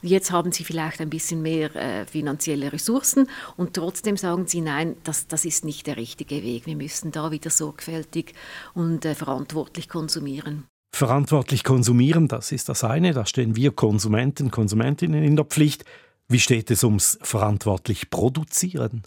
Jetzt 0.01 0.31
haben 0.31 0.53
sie 0.53 0.65
vielleicht 0.65 1.01
ein 1.01 1.11
bisschen 1.11 1.43
mehr 1.43 1.75
äh, 1.75 2.07
finanzielle 2.07 2.73
Ressourcen 2.73 3.29
und 3.57 3.75
trotzdem 3.75 4.17
sagen 4.17 4.47
sie, 4.47 4.61
nein, 4.61 4.97
das, 5.05 5.27
das 5.27 5.45
ist 5.45 5.65
nicht 5.65 5.87
der 5.87 5.97
richtige 5.97 6.43
Weg. 6.43 6.67
Wir 6.67 6.77
müssen 6.77 7.13
da 7.13 7.32
wieder 7.33 7.51
sorgfältig 7.51 8.35
und 8.75 9.05
äh, 9.05 9.17
verantwortlich 9.17 9.89
konsumieren. 9.89 10.69
Verantwortlich 10.95 11.65
konsumieren, 11.65 12.29
das 12.29 12.53
ist 12.53 12.69
das 12.69 12.85
eine, 12.85 13.13
da 13.13 13.27
stehen 13.27 13.57
wir 13.57 13.73
Konsumenten, 13.73 14.51
Konsumentinnen 14.51 15.25
in 15.25 15.35
der 15.35 15.47
Pflicht. 15.47 15.85
Wie 16.29 16.39
steht 16.39 16.71
es 16.71 16.85
ums 16.85 17.19
verantwortlich 17.23 18.11
produzieren? 18.11 19.03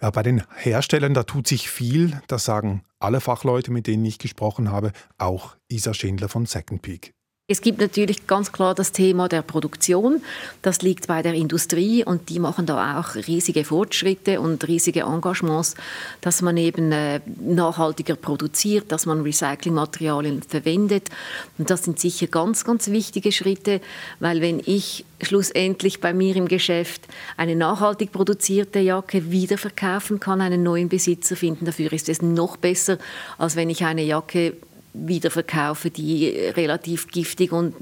Ja, 0.00 0.10
bei 0.10 0.22
den 0.22 0.42
Herstellern, 0.56 1.14
da 1.14 1.24
tut 1.24 1.46
sich 1.48 1.68
viel, 1.68 2.20
das 2.28 2.44
sagen 2.44 2.82
alle 2.98 3.20
Fachleute, 3.20 3.70
mit 3.70 3.86
denen 3.86 4.04
ich 4.04 4.18
gesprochen 4.18 4.70
habe, 4.70 4.92
auch 5.18 5.56
Isa 5.68 5.94
Schindler 5.94 6.28
von 6.28 6.46
Second 6.46 6.82
Peak. 6.82 7.15
Es 7.48 7.60
gibt 7.60 7.80
natürlich 7.80 8.26
ganz 8.26 8.50
klar 8.50 8.74
das 8.74 8.90
Thema 8.90 9.28
der 9.28 9.42
Produktion. 9.42 10.20
Das 10.62 10.82
liegt 10.82 11.06
bei 11.06 11.22
der 11.22 11.34
Industrie 11.34 12.04
und 12.04 12.28
die 12.28 12.40
machen 12.40 12.66
da 12.66 12.98
auch 12.98 13.14
riesige 13.14 13.62
Fortschritte 13.62 14.40
und 14.40 14.66
riesige 14.66 15.02
Engagements, 15.02 15.76
dass 16.22 16.42
man 16.42 16.56
eben 16.56 16.90
äh, 16.90 17.20
nachhaltiger 17.40 18.16
produziert, 18.16 18.90
dass 18.90 19.06
man 19.06 19.20
Recyclingmaterialien 19.20 20.42
verwendet. 20.42 21.08
Und 21.56 21.70
das 21.70 21.84
sind 21.84 22.00
sicher 22.00 22.26
ganz, 22.26 22.64
ganz 22.64 22.88
wichtige 22.88 23.30
Schritte, 23.30 23.80
weil 24.18 24.40
wenn 24.40 24.60
ich 24.66 25.04
schlussendlich 25.22 26.00
bei 26.00 26.12
mir 26.12 26.34
im 26.34 26.48
Geschäft 26.48 27.06
eine 27.36 27.54
nachhaltig 27.54 28.10
produzierte 28.10 28.80
Jacke 28.80 29.30
wiederverkaufen 29.30 30.18
kann, 30.18 30.40
einen 30.40 30.64
neuen 30.64 30.88
Besitzer 30.88 31.36
finden, 31.36 31.64
dafür 31.64 31.92
ist 31.92 32.08
es 32.08 32.22
noch 32.22 32.56
besser, 32.56 32.98
als 33.38 33.54
wenn 33.54 33.70
ich 33.70 33.84
eine 33.84 34.02
Jacke 34.02 34.56
wiederverkaufe, 34.96 35.90
die 35.90 36.28
relativ 36.28 37.08
giftig 37.08 37.52
und 37.52 37.74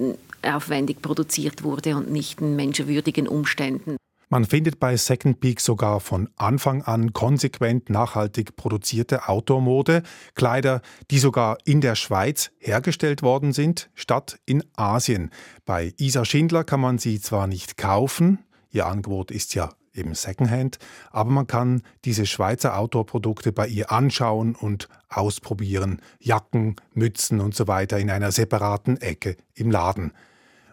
aufwendig 0.43 1.01
produziert 1.03 1.63
wurde 1.63 1.97
und 1.97 2.11
nicht 2.11 2.41
in 2.41 2.57
menschenwürdigen 2.57 3.29
Umständen. 3.29 3.97
Man 4.31 4.47
findet 4.47 4.81
bei 4.81 4.97
Second 4.97 5.39
Peak 5.39 5.61
sogar 5.61 6.01
von 6.01 6.29
Anfang 6.37 6.83
an 6.83 7.13
konsequent 7.13 7.89
nachhaltig 7.91 8.57
produzierte 8.57 9.29
Outdoor-Mode, 9.29 10.03
Kleider, 10.35 10.81
die 11.11 11.19
sogar 11.19 11.59
in 11.65 11.81
der 11.81 11.95
Schweiz 11.95 12.51
hergestellt 12.59 13.23
worden 13.23 13.53
sind, 13.53 13.91
statt 13.95 14.39
in 14.45 14.65
Asien. 14.75 15.31
Bei 15.67 15.93
Isa 15.99 16.25
Schindler 16.25 16.65
kann 16.65 16.81
man 16.81 16.99
sie 16.99 17.21
zwar 17.21 17.47
nicht 17.47 17.77
kaufen, 17.77 18.39
ihr 18.71 18.87
Angebot 18.87 19.31
ist 19.31 19.55
ja 19.55 19.71
eben 19.95 20.15
Secondhand, 20.15 20.79
aber 21.11 21.31
man 21.31 21.47
kann 21.47 21.83
diese 22.05 22.27
Schweizer 22.27 22.77
Outdoor-Produkte 22.77 23.53
bei 23.53 23.67
ihr 23.67 23.93
anschauen 23.93 24.55
und 24.55 24.89
ausprobieren. 25.09 26.01
Jacken, 26.21 26.77
Mützen 26.93 27.41
und 27.41 27.55
so 27.55 27.69
weiter 27.69 27.99
in 27.99 28.11
einer 28.11 28.33
separaten 28.33 29.01
Ecke 29.01 29.37
im 29.55 29.71
Laden. 29.71 30.13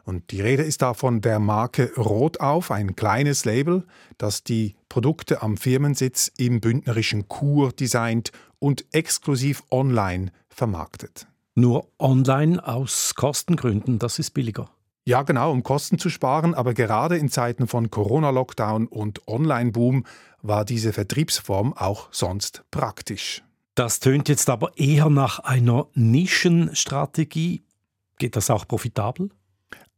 Und 0.03 0.31
die 0.31 0.41
Rede 0.41 0.63
ist 0.63 0.81
da 0.81 0.93
von 0.93 1.21
der 1.21 1.39
Marke 1.39 1.93
Rotauf, 1.95 2.71
ein 2.71 2.95
kleines 2.95 3.45
Label, 3.45 3.85
das 4.17 4.43
die 4.43 4.75
Produkte 4.89 5.41
am 5.41 5.57
Firmensitz 5.57 6.31
im 6.37 6.59
bündnerischen 6.59 7.25
Chur 7.29 7.71
designt 7.71 8.31
und 8.59 8.85
exklusiv 8.91 9.63
online 9.69 10.31
vermarktet. 10.49 11.27
Nur 11.53 11.87
online 11.99 12.65
aus 12.65 13.13
Kostengründen, 13.15 13.99
das 13.99 14.19
ist 14.19 14.31
billiger. 14.31 14.69
Ja, 15.03 15.23
genau, 15.23 15.51
um 15.51 15.63
Kosten 15.63 15.97
zu 15.97 16.09
sparen, 16.09 16.53
aber 16.53 16.75
gerade 16.75 17.17
in 17.17 17.29
Zeiten 17.29 17.67
von 17.67 17.89
Corona-Lockdown 17.89 18.87
und 18.87 19.27
Online-Boom 19.27 20.05
war 20.43 20.63
diese 20.63 20.93
Vertriebsform 20.93 21.73
auch 21.73 22.09
sonst 22.11 22.63
praktisch. 22.69 23.43
Das 23.73 23.99
tönt 23.99 24.29
jetzt 24.29 24.49
aber 24.49 24.77
eher 24.77 25.09
nach 25.09 25.39
einer 25.39 25.87
Nischenstrategie. 25.95 27.63
Geht 28.19 28.35
das 28.35 28.51
auch 28.51 28.67
profitabel? 28.67 29.31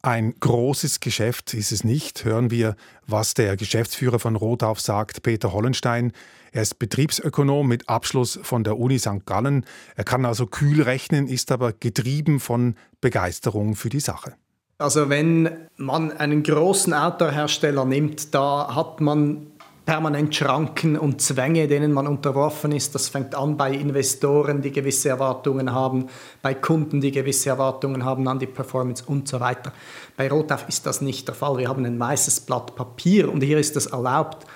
Ein 0.01 0.35
großes 0.39 0.99
Geschäft 0.99 1.53
ist 1.53 1.71
es 1.71 1.83
nicht. 1.83 2.23
Hören 2.23 2.51
wir, 2.51 2.75
was 3.05 3.33
der 3.33 3.57
Geschäftsführer 3.57 4.19
von 4.19 4.35
Rotauf 4.35 4.79
sagt, 4.79 5.23
Peter 5.23 5.53
Hollenstein. 5.53 6.13
Er 6.51 6.61
ist 6.61 6.77
Betriebsökonom 6.77 7.67
mit 7.67 7.89
Abschluss 7.89 8.39
von 8.43 8.63
der 8.63 8.77
Uni 8.77 8.99
St. 8.99 9.25
Gallen. 9.25 9.65
Er 9.95 10.03
kann 10.03 10.25
also 10.25 10.45
kühl 10.45 10.81
rechnen, 10.81 11.27
ist 11.27 11.51
aber 11.51 11.73
getrieben 11.73 12.39
von 12.39 12.75
Begeisterung 13.01 13.75
für 13.75 13.89
die 13.89 14.01
Sache. 14.01 14.35
Also 14.77 15.09
wenn 15.09 15.49
man 15.77 16.11
einen 16.11 16.43
großen 16.43 16.93
Outdoor-Hersteller 16.93 17.85
nimmt, 17.85 18.33
da 18.33 18.75
hat 18.75 19.01
man 19.01 19.47
permanent 19.85 20.33
Schranken 20.33 20.97
und 20.97 21.21
Zwänge, 21.21 21.67
denen 21.67 21.91
man 21.91 22.07
unterworfen 22.07 22.71
ist. 22.71 22.95
Das 22.95 23.09
fängt 23.09 23.35
an 23.35 23.57
bei 23.57 23.71
Investoren, 23.71 24.61
die 24.61 24.71
gewisse 24.71 25.09
Erwartungen 25.09 25.73
haben, 25.73 26.07
bei 26.41 26.53
Kunden, 26.53 27.01
die 27.01 27.11
gewisse 27.11 27.49
Erwartungen 27.49 28.05
haben 28.05 28.27
an 28.27 28.39
die 28.39 28.47
Performance 28.47 29.03
und 29.05 29.27
so 29.27 29.39
weiter. 29.39 29.73
Bei 30.15 30.29
Rotauf 30.29 30.67
ist 30.69 30.85
das 30.85 31.01
nicht 31.01 31.27
der 31.27 31.35
Fall. 31.35 31.57
Wir 31.57 31.67
haben 31.67 31.85
ein 31.85 31.99
weißes 31.99 32.41
Blatt 32.41 32.75
Papier 32.75 33.31
und 33.31 33.43
hier 33.43 33.57
ist 33.57 33.75
es 33.75 33.87
erlaubt, 33.87 34.47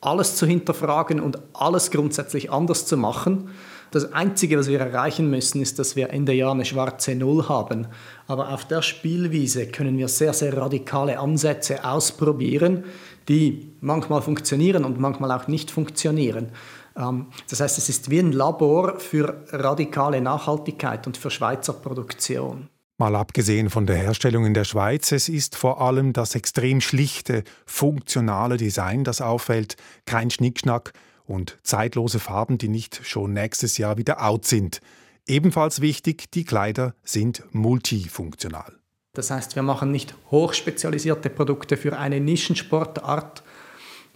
alles 0.00 0.36
zu 0.36 0.46
hinterfragen 0.46 1.20
und 1.20 1.38
alles 1.52 1.90
grundsätzlich 1.90 2.52
anders 2.52 2.86
zu 2.86 2.96
machen. 2.96 3.50
Das 3.90 4.12
Einzige, 4.12 4.58
was 4.58 4.68
wir 4.68 4.80
erreichen 4.80 5.30
müssen, 5.30 5.62
ist, 5.62 5.78
dass 5.78 5.96
wir 5.96 6.10
Ende 6.10 6.32
Jahr 6.32 6.52
eine 6.52 6.64
schwarze 6.64 7.14
Null 7.14 7.48
haben. 7.48 7.86
Aber 8.26 8.52
auf 8.52 8.64
der 8.64 8.82
Spielwiese 8.82 9.66
können 9.68 9.96
wir 9.96 10.08
sehr, 10.08 10.32
sehr 10.32 10.56
radikale 10.56 11.18
Ansätze 11.18 11.84
ausprobieren, 11.84 12.84
die 13.28 13.72
manchmal 13.80 14.22
funktionieren 14.22 14.84
und 14.84 14.98
manchmal 14.98 15.30
auch 15.32 15.46
nicht 15.46 15.70
funktionieren. 15.70 16.48
Ähm, 16.96 17.26
das 17.48 17.60
heißt, 17.60 17.78
es 17.78 17.88
ist 17.88 18.10
wie 18.10 18.18
ein 18.18 18.32
Labor 18.32 18.98
für 18.98 19.44
radikale 19.50 20.20
Nachhaltigkeit 20.20 21.06
und 21.06 21.16
für 21.16 21.30
Schweizer 21.30 21.74
Produktion. 21.74 22.68
Mal 22.98 23.14
abgesehen 23.14 23.68
von 23.68 23.84
der 23.84 23.96
Herstellung 23.96 24.46
in 24.46 24.54
der 24.54 24.64
Schweiz, 24.64 25.12
es 25.12 25.28
ist 25.28 25.54
vor 25.54 25.82
allem 25.82 26.14
das 26.14 26.34
extrem 26.34 26.80
schlichte, 26.80 27.44
funktionale 27.66 28.56
Design, 28.56 29.04
das 29.04 29.20
auffällt, 29.20 29.76
kein 30.06 30.30
Schnickschnack 30.30 30.94
und 31.26 31.58
zeitlose 31.62 32.18
Farben, 32.18 32.58
die 32.58 32.68
nicht 32.68 33.00
schon 33.04 33.32
nächstes 33.32 33.78
Jahr 33.78 33.98
wieder 33.98 34.24
out 34.24 34.44
sind. 34.44 34.80
Ebenfalls 35.26 35.80
wichtig, 35.80 36.30
die 36.30 36.44
Kleider 36.44 36.94
sind 37.02 37.42
multifunktional. 37.52 38.78
Das 39.12 39.30
heißt, 39.30 39.56
wir 39.56 39.62
machen 39.62 39.90
nicht 39.90 40.14
hochspezialisierte 40.30 41.30
Produkte 41.30 41.76
für 41.76 41.98
eine 41.98 42.20
Nischensportart. 42.20 43.42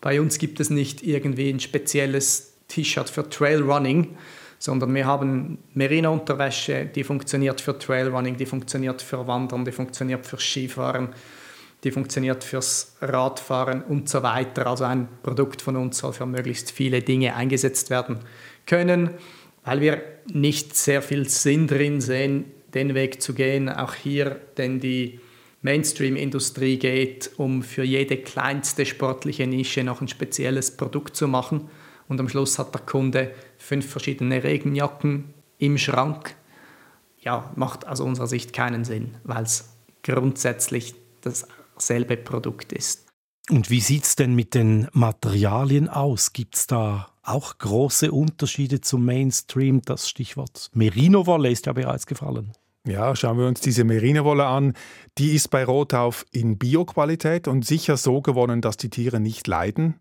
Bei 0.00 0.20
uns 0.20 0.38
gibt 0.38 0.60
es 0.60 0.70
nicht 0.70 1.02
irgendwie 1.02 1.50
ein 1.50 1.58
spezielles 1.58 2.52
T-Shirt 2.68 3.10
für 3.10 3.28
Trailrunning, 3.28 4.16
sondern 4.58 4.94
wir 4.94 5.06
haben 5.06 5.58
Merino-Unterwäsche, 5.72 6.84
die 6.84 7.02
funktioniert 7.02 7.62
für 7.62 7.78
Trailrunning, 7.78 8.36
die 8.36 8.46
funktioniert 8.46 9.00
für 9.00 9.26
Wandern, 9.26 9.64
die 9.64 9.72
funktioniert 9.72 10.26
für 10.26 10.38
Skifahren, 10.38 11.14
die 11.84 11.90
funktioniert 11.90 12.44
fürs 12.44 12.96
Radfahren 13.00 13.82
und 13.82 14.08
so 14.08 14.22
weiter. 14.22 14.66
Also 14.66 14.84
ein 14.84 15.08
Produkt 15.22 15.62
von 15.62 15.76
uns 15.76 15.99
soll 15.99 16.12
für 16.12 16.26
möglichst 16.26 16.70
viele 16.70 17.02
Dinge 17.02 17.34
eingesetzt 17.34 17.90
werden 17.90 18.20
können 18.66 19.10
weil 19.64 19.80
wir 19.80 20.02
nicht 20.32 20.76
sehr 20.76 21.02
viel 21.02 21.28
Sinn 21.28 21.66
drin 21.66 22.00
sehen, 22.00 22.46
den 22.75 22.94
Weg 22.94 23.20
zu 23.20 23.34
gehen, 23.34 23.68
auch 23.68 23.94
hier, 23.94 24.40
denn 24.56 24.80
die 24.80 25.20
Mainstream-Industrie 25.62 26.78
geht, 26.78 27.32
um 27.37 27.62
für 27.62 27.82
jede 27.82 28.16
kleinste 28.16 28.87
sportliche 28.87 29.46
Nische 29.46 29.84
noch 29.84 30.00
ein 30.00 30.08
spezielles 30.08 30.76
Produkt 30.76 31.16
zu 31.16 31.28
machen. 31.28 31.68
Und 32.08 32.18
am 32.18 32.28
Schluss 32.28 32.58
hat 32.58 32.75
der 32.75 32.80
Kunde 32.80 33.32
fünf 33.58 33.88
verschiedene 33.88 34.42
Regenjacken 34.42 35.34
im 35.58 35.76
Schrank. 35.76 36.34
Ja, 37.20 37.52
macht 37.56 37.87
aus 37.87 38.00
unserer 38.00 38.26
Sicht 38.26 38.52
keinen 38.52 38.84
Sinn, 38.84 39.16
weil 39.25 39.42
es 39.42 39.76
grundsätzlich 40.02 40.94
dasselbe 41.80 42.16
Produkt 42.16 42.72
ist. 42.72 43.06
Und 43.50 43.70
wie 43.70 43.80
sieht 43.80 44.04
es 44.04 44.16
denn 44.16 44.34
mit 44.34 44.54
den 44.54 44.87
Materialien 44.92 45.88
aus? 45.88 46.32
Gibt 46.32 46.56
es 46.56 46.66
da 46.66 47.08
auch 47.22 47.58
große 47.58 48.12
Unterschiede 48.12 48.80
zum 48.80 49.04
Mainstream? 49.04 49.82
Das 49.82 50.08
Stichwort 50.08 50.70
Merino-Wolle 50.72 51.50
ist 51.50 51.66
ja 51.66 51.72
bereits 51.72 52.06
gefallen. 52.06 52.52
Ja, 52.87 53.14
schauen 53.14 53.38
wir 53.38 53.46
uns 53.46 53.60
diese 53.60 53.84
Merino-Wolle 53.84 54.46
an. 54.46 54.75
Die 55.18 55.32
ist 55.34 55.49
bei 55.49 55.64
Rotauf 55.64 56.25
in 56.30 56.58
Bioqualität 56.58 57.49
und 57.49 57.66
sicher 57.66 57.96
so 57.96 58.22
gewonnen, 58.22 58.62
dass 58.62 58.76
die 58.76 58.88
Tiere 58.88 59.20
nicht 59.20 59.46
leiden. 59.46 59.96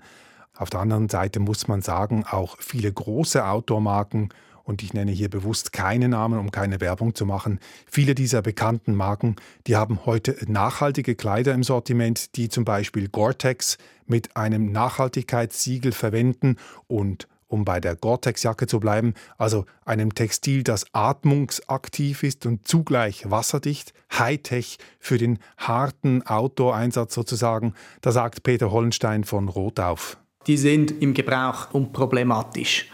Auf 0.55 0.69
der 0.69 0.81
anderen 0.81 1.09
Seite 1.09 1.39
muss 1.39 1.67
man 1.67 1.81
sagen, 1.81 2.25
auch 2.29 2.57
viele 2.59 2.91
große 2.91 3.45
Outdoor-Marken 3.45 4.29
und 4.69 4.83
ich 4.83 4.93
nenne 4.93 5.11
hier 5.11 5.29
bewusst 5.29 5.73
keine 5.73 6.07
Namen, 6.07 6.38
um 6.38 6.51
keine 6.51 6.79
Werbung 6.79 7.15
zu 7.15 7.25
machen. 7.25 7.59
Viele 7.88 8.13
dieser 8.13 8.43
bekannten 8.43 8.93
Marken, 8.93 9.35
die 9.65 9.75
haben 9.75 10.05
heute 10.05 10.38
nachhaltige 10.47 11.15
Kleider 11.15 11.55
im 11.55 11.63
Sortiment, 11.63 12.35
die 12.35 12.49
zum 12.49 12.65
Beispiel 12.65 13.09
Gore-Tex 13.09 13.79
mit 14.05 14.38
einem 14.38 14.71
Nachhaltigkeitssiegel 14.71 15.91
verwenden 15.91 16.57
und 16.88 17.27
um 17.47 17.65
bei 17.65 17.79
der 17.79 17.95
Gore-Tex-Jacke 17.95 18.67
zu 18.67 18.79
bleiben, 18.79 19.15
also 19.39 19.65
einem 19.85 20.13
Textil, 20.13 20.61
das 20.61 20.85
atmungsaktiv 20.93 22.21
ist 22.21 22.45
und 22.45 22.67
zugleich 22.67 23.27
wasserdicht, 23.27 23.93
Hightech 24.13 24.77
für 24.99 25.17
den 25.17 25.39
harten 25.57 26.21
Outdoor-Einsatz 26.21 27.15
sozusagen, 27.15 27.73
da 28.01 28.11
sagt 28.11 28.43
Peter 28.43 28.69
Hollenstein 28.69 29.23
von 29.23 29.49
Rotauf. 29.49 30.17
Die 30.45 30.57
sind 30.57 30.91
im 31.01 31.15
Gebrauch 31.15 31.73
unproblematisch. 31.73 32.85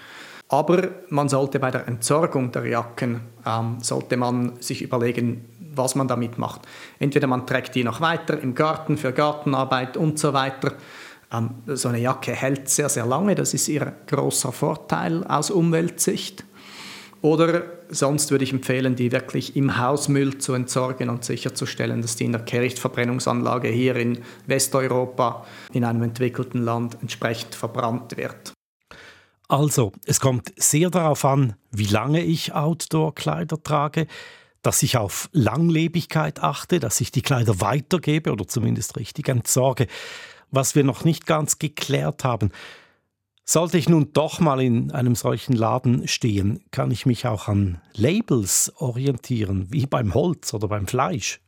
Aber 0.50 0.90
man 1.10 1.28
sollte 1.28 1.60
bei 1.60 1.72
der 1.72 1.88
Entsorgung 1.88 2.52
der 2.52 2.68
Jacken, 2.68 3.22
ähm, 3.46 3.78
sollte 3.82 4.16
man 4.16 4.62
sich 4.62 4.82
überlegen, 4.82 5.46
was 5.74 5.96
man 5.96 6.08
damit 6.08 6.38
macht. 6.38 6.62
Entweder 7.00 7.28
man 7.28 7.48
trägt 7.48 7.75
die 7.75 7.84
noch 7.84 8.00
weiter 8.00 8.40
im 8.40 8.54
Garten 8.54 8.98
für 8.98 9.12
Gartenarbeit 9.12 9.98
und 9.98 10.20
so 10.20 10.34
weiter. 10.34 10.74
Ähm, 11.34 11.50
so 11.68 11.90
eine 11.90 12.00
Jacke 12.00 12.32
hält 12.34 12.70
sehr, 12.70 12.90
sehr 12.90 13.06
lange, 13.06 13.36
das 13.36 13.54
ist 13.54 13.68
ihr 13.68 13.94
großer 14.08 14.52
Vorteil 14.52 15.24
aus 15.25 15.50
Umweltsicht. 15.50 16.46
Oder 17.22 17.64
sonst 17.90 18.30
würde 18.30 18.44
ich 18.44 18.54
empfehlen, 18.54 18.96
die 18.96 19.12
wirklich 19.12 19.56
im 19.56 19.80
Hausmüll 19.80 20.38
zu 20.38 20.54
entsorgen 20.54 21.10
und 21.10 21.25
sicherzustellen, 21.25 22.04
dass 22.04 22.16
die 22.16 22.25
in 22.25 22.34
der 22.34 22.42
Kehrichtverbrennungsanlage 22.42 23.70
hier 23.70 23.96
in 23.96 24.20
Westeuropa, 24.46 25.44
in 25.74 25.84
einem 25.84 26.04
entwickelten 26.04 26.64
Land, 26.64 26.98
entsprechend 27.02 27.56
verbrannt 27.56 28.16
wird. 28.16 28.55
Also, 29.48 29.92
es 30.06 30.20
kommt 30.20 30.54
sehr 30.58 30.90
darauf 30.90 31.24
an, 31.24 31.56
wie 31.72 31.86
lange 31.86 32.22
ich 32.22 32.54
Outdoor-Kleider 32.54 33.62
trage, 33.62 34.08
dass 34.64 34.82
ich 34.82 34.98
auf 34.98 35.30
Langlebigkeit 35.32 36.42
achte, 36.42 36.80
dass 36.80 37.00
ich 37.00 37.12
die 37.12 37.22
Kleider 37.22 37.62
weitergebe 37.62 38.32
oder 38.32 38.48
zumindest 38.48 38.98
richtig 38.98 39.30
entsorge. 39.30 39.86
Was 40.50 40.74
wir 40.74 40.84
noch 40.84 41.04
nicht 41.04 41.28
ganz 41.28 41.60
geklärt 41.60 42.24
haben, 42.24 42.52
sollte 43.44 43.78
ich 43.78 43.88
nun 43.88 44.12
doch 44.14 44.40
mal 44.40 44.60
in 44.60 44.90
einem 44.92 45.14
solchen 45.14 45.54
Laden 45.54 46.08
stehen, 46.08 46.64
kann 46.72 46.90
ich 46.90 47.06
mich 47.06 47.28
auch 47.28 47.48
an 47.48 47.80
Labels 47.94 48.74
orientieren, 48.78 49.68
wie 49.70 49.86
beim 49.86 50.16
Holz 50.16 50.52
oder 50.56 50.68
beim 50.68 50.88
Fleisch. 50.88 51.40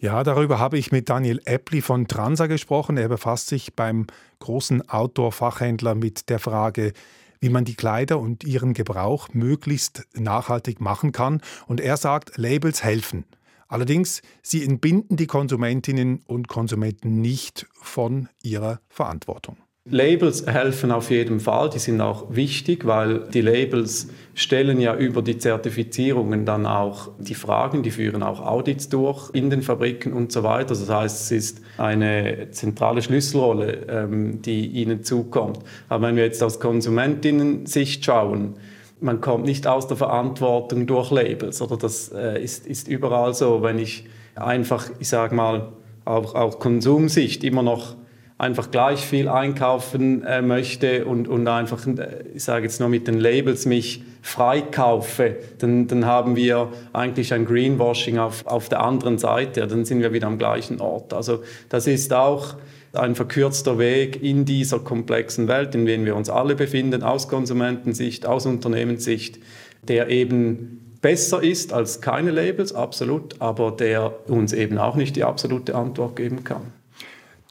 Ja, 0.00 0.24
darüber 0.24 0.58
habe 0.58 0.78
ich 0.78 0.90
mit 0.90 1.08
Daniel 1.08 1.40
Eppli 1.44 1.80
von 1.80 2.08
Transa 2.08 2.46
gesprochen. 2.46 2.96
Er 2.96 3.08
befasst 3.08 3.48
sich 3.48 3.74
beim 3.74 4.06
großen 4.40 4.88
Outdoor-Fachhändler 4.88 5.94
mit 5.94 6.28
der 6.28 6.40
Frage, 6.40 6.92
wie 7.40 7.48
man 7.48 7.64
die 7.64 7.74
Kleider 7.74 8.18
und 8.18 8.44
ihren 8.44 8.74
Gebrauch 8.74 9.28
möglichst 9.32 10.06
nachhaltig 10.14 10.80
machen 10.80 11.12
kann. 11.12 11.40
Und 11.66 11.80
er 11.80 11.96
sagt, 11.96 12.36
Labels 12.36 12.82
helfen. 12.82 13.24
Allerdings, 13.68 14.22
sie 14.42 14.64
entbinden 14.64 15.16
die 15.16 15.26
Konsumentinnen 15.26 16.22
und 16.26 16.48
Konsumenten 16.48 17.20
nicht 17.20 17.66
von 17.74 18.28
ihrer 18.42 18.80
Verantwortung. 18.88 19.58
Labels 19.90 20.46
helfen 20.46 20.90
auf 20.90 21.10
jeden 21.10 21.40
Fall, 21.40 21.70
die 21.70 21.78
sind 21.78 22.00
auch 22.00 22.26
wichtig, 22.28 22.86
weil 22.86 23.20
die 23.32 23.40
Labels 23.40 24.08
stellen 24.34 24.80
ja 24.80 24.94
über 24.94 25.22
die 25.22 25.38
Zertifizierungen 25.38 26.44
dann 26.44 26.66
auch 26.66 27.10
die 27.18 27.34
Fragen, 27.34 27.82
die 27.82 27.90
führen 27.90 28.22
auch 28.22 28.44
Audits 28.44 28.88
durch 28.88 29.30
in 29.32 29.50
den 29.50 29.62
Fabriken 29.62 30.12
und 30.12 30.30
so 30.30 30.42
weiter. 30.42 30.68
Das 30.68 30.88
heißt, 30.88 31.22
es 31.22 31.30
ist 31.30 31.62
eine 31.76 32.50
zentrale 32.50 33.02
Schlüsselrolle, 33.02 33.86
ähm, 33.88 34.42
die 34.42 34.66
ihnen 34.66 35.02
zukommt. 35.02 35.60
Aber 35.88 36.06
wenn 36.06 36.16
wir 36.16 36.24
jetzt 36.24 36.42
aus 36.42 36.60
Konsumentinnen-Sicht 36.60 38.04
schauen, 38.04 38.54
man 39.00 39.20
kommt 39.20 39.44
nicht 39.44 39.66
aus 39.66 39.86
der 39.86 39.96
Verantwortung 39.96 40.86
durch 40.86 41.10
Labels, 41.10 41.62
oder 41.62 41.76
das 41.76 42.10
äh, 42.12 42.42
ist, 42.42 42.66
ist 42.66 42.88
überall 42.88 43.34
so. 43.34 43.62
Wenn 43.62 43.78
ich 43.78 44.06
einfach, 44.34 44.90
ich 44.98 45.08
sage 45.08 45.34
mal, 45.34 45.72
auch 46.04 46.34
aus 46.34 46.58
Konsumsicht 46.58 47.44
immer 47.44 47.62
noch 47.62 47.96
einfach 48.38 48.70
gleich 48.70 49.04
viel 49.04 49.28
einkaufen 49.28 50.24
äh, 50.24 50.40
möchte 50.40 51.04
und, 51.04 51.26
und 51.26 51.46
einfach, 51.48 51.84
äh, 51.86 52.24
ich 52.34 52.44
sage 52.44 52.64
jetzt 52.64 52.78
nur 52.78 52.88
mit 52.88 53.08
den 53.08 53.18
Labels, 53.18 53.66
mich 53.66 54.04
freikaufe, 54.22 55.36
dann, 55.58 55.88
dann 55.88 56.06
haben 56.06 56.36
wir 56.36 56.68
eigentlich 56.92 57.34
ein 57.34 57.44
Greenwashing 57.44 58.18
auf, 58.18 58.46
auf 58.46 58.68
der 58.68 58.80
anderen 58.80 59.18
Seite. 59.18 59.66
Dann 59.66 59.84
sind 59.84 60.00
wir 60.00 60.12
wieder 60.12 60.28
am 60.28 60.38
gleichen 60.38 60.80
Ort. 60.80 61.12
Also 61.12 61.42
das 61.68 61.86
ist 61.88 62.12
auch 62.12 62.54
ein 62.92 63.14
verkürzter 63.14 63.78
Weg 63.78 64.22
in 64.22 64.44
dieser 64.44 64.78
komplexen 64.78 65.48
Welt, 65.48 65.74
in 65.74 65.84
der 65.84 66.04
wir 66.04 66.14
uns 66.14 66.30
alle 66.30 66.54
befinden, 66.54 67.02
aus 67.02 67.28
Konsumentensicht, 67.28 68.24
aus 68.24 68.46
Unternehmenssicht, 68.46 69.38
der 69.82 70.08
eben 70.08 70.96
besser 71.00 71.42
ist 71.42 71.72
als 71.72 72.00
keine 72.00 72.30
Labels, 72.30 72.72
absolut, 72.72 73.40
aber 73.40 73.72
der 73.72 74.28
uns 74.28 74.52
eben 74.52 74.78
auch 74.78 74.96
nicht 74.96 75.16
die 75.16 75.24
absolute 75.24 75.74
Antwort 75.74 76.16
geben 76.16 76.44
kann. 76.44 76.77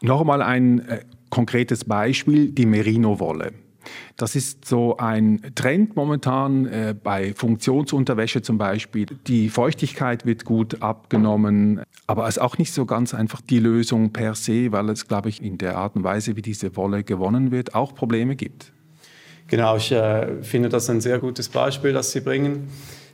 Noch 0.01 0.21
einmal 0.21 0.41
ein 0.41 0.87
äh, 0.87 0.99
konkretes 1.29 1.85
Beispiel, 1.85 2.51
die 2.51 2.65
Merino-Wolle. 2.65 3.53
Das 4.15 4.35
ist 4.35 4.65
so 4.65 4.97
ein 4.97 5.41
Trend 5.55 5.95
momentan 5.95 6.65
äh, 6.65 6.95
bei 7.01 7.33
Funktionsunterwäsche 7.33 8.41
zum 8.41 8.57
Beispiel. 8.57 9.05
Die 9.27 9.49
Feuchtigkeit 9.49 10.25
wird 10.25 10.45
gut 10.45 10.81
abgenommen, 10.81 11.81
aber 12.05 12.27
es 12.27 12.37
ist 12.37 12.41
auch 12.41 12.57
nicht 12.57 12.73
so 12.73 12.85
ganz 12.85 13.13
einfach 13.13 13.41
die 13.41 13.59
Lösung 13.59 14.11
per 14.11 14.35
se, 14.35 14.71
weil 14.71 14.89
es, 14.89 15.07
glaube 15.07 15.29
ich, 15.29 15.41
in 15.41 15.57
der 15.57 15.77
Art 15.77 15.95
und 15.95 16.03
Weise, 16.03 16.35
wie 16.35 16.41
diese 16.41 16.75
Wolle 16.75 17.03
gewonnen 17.03 17.51
wird, 17.51 17.75
auch 17.75 17.95
Probleme 17.95 18.35
gibt. 18.35 18.71
Genau, 19.47 19.77
ich 19.77 19.91
äh, 19.91 20.43
finde 20.43 20.69
das 20.69 20.89
ein 20.89 20.99
sehr 20.99 21.19
gutes 21.19 21.47
Beispiel, 21.47 21.93
das 21.93 22.11
Sie 22.11 22.19
bringen. 22.19 22.67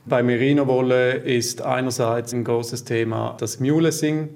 Bei 0.06 0.22
Merino-Wolle 0.22 1.14
ist 1.14 1.62
einerseits 1.62 2.34
ein 2.34 2.44
großes 2.44 2.84
Thema 2.84 3.36
das 3.40 3.58
Mulesing, 3.58 4.28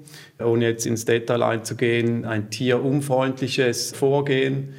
ohne 0.43 0.69
jetzt 0.69 0.85
ins 0.85 1.05
Detail 1.05 1.43
einzugehen, 1.43 2.25
ein 2.25 2.49
tierunfreundliches 2.49 3.91
Vorgehen 3.91 4.73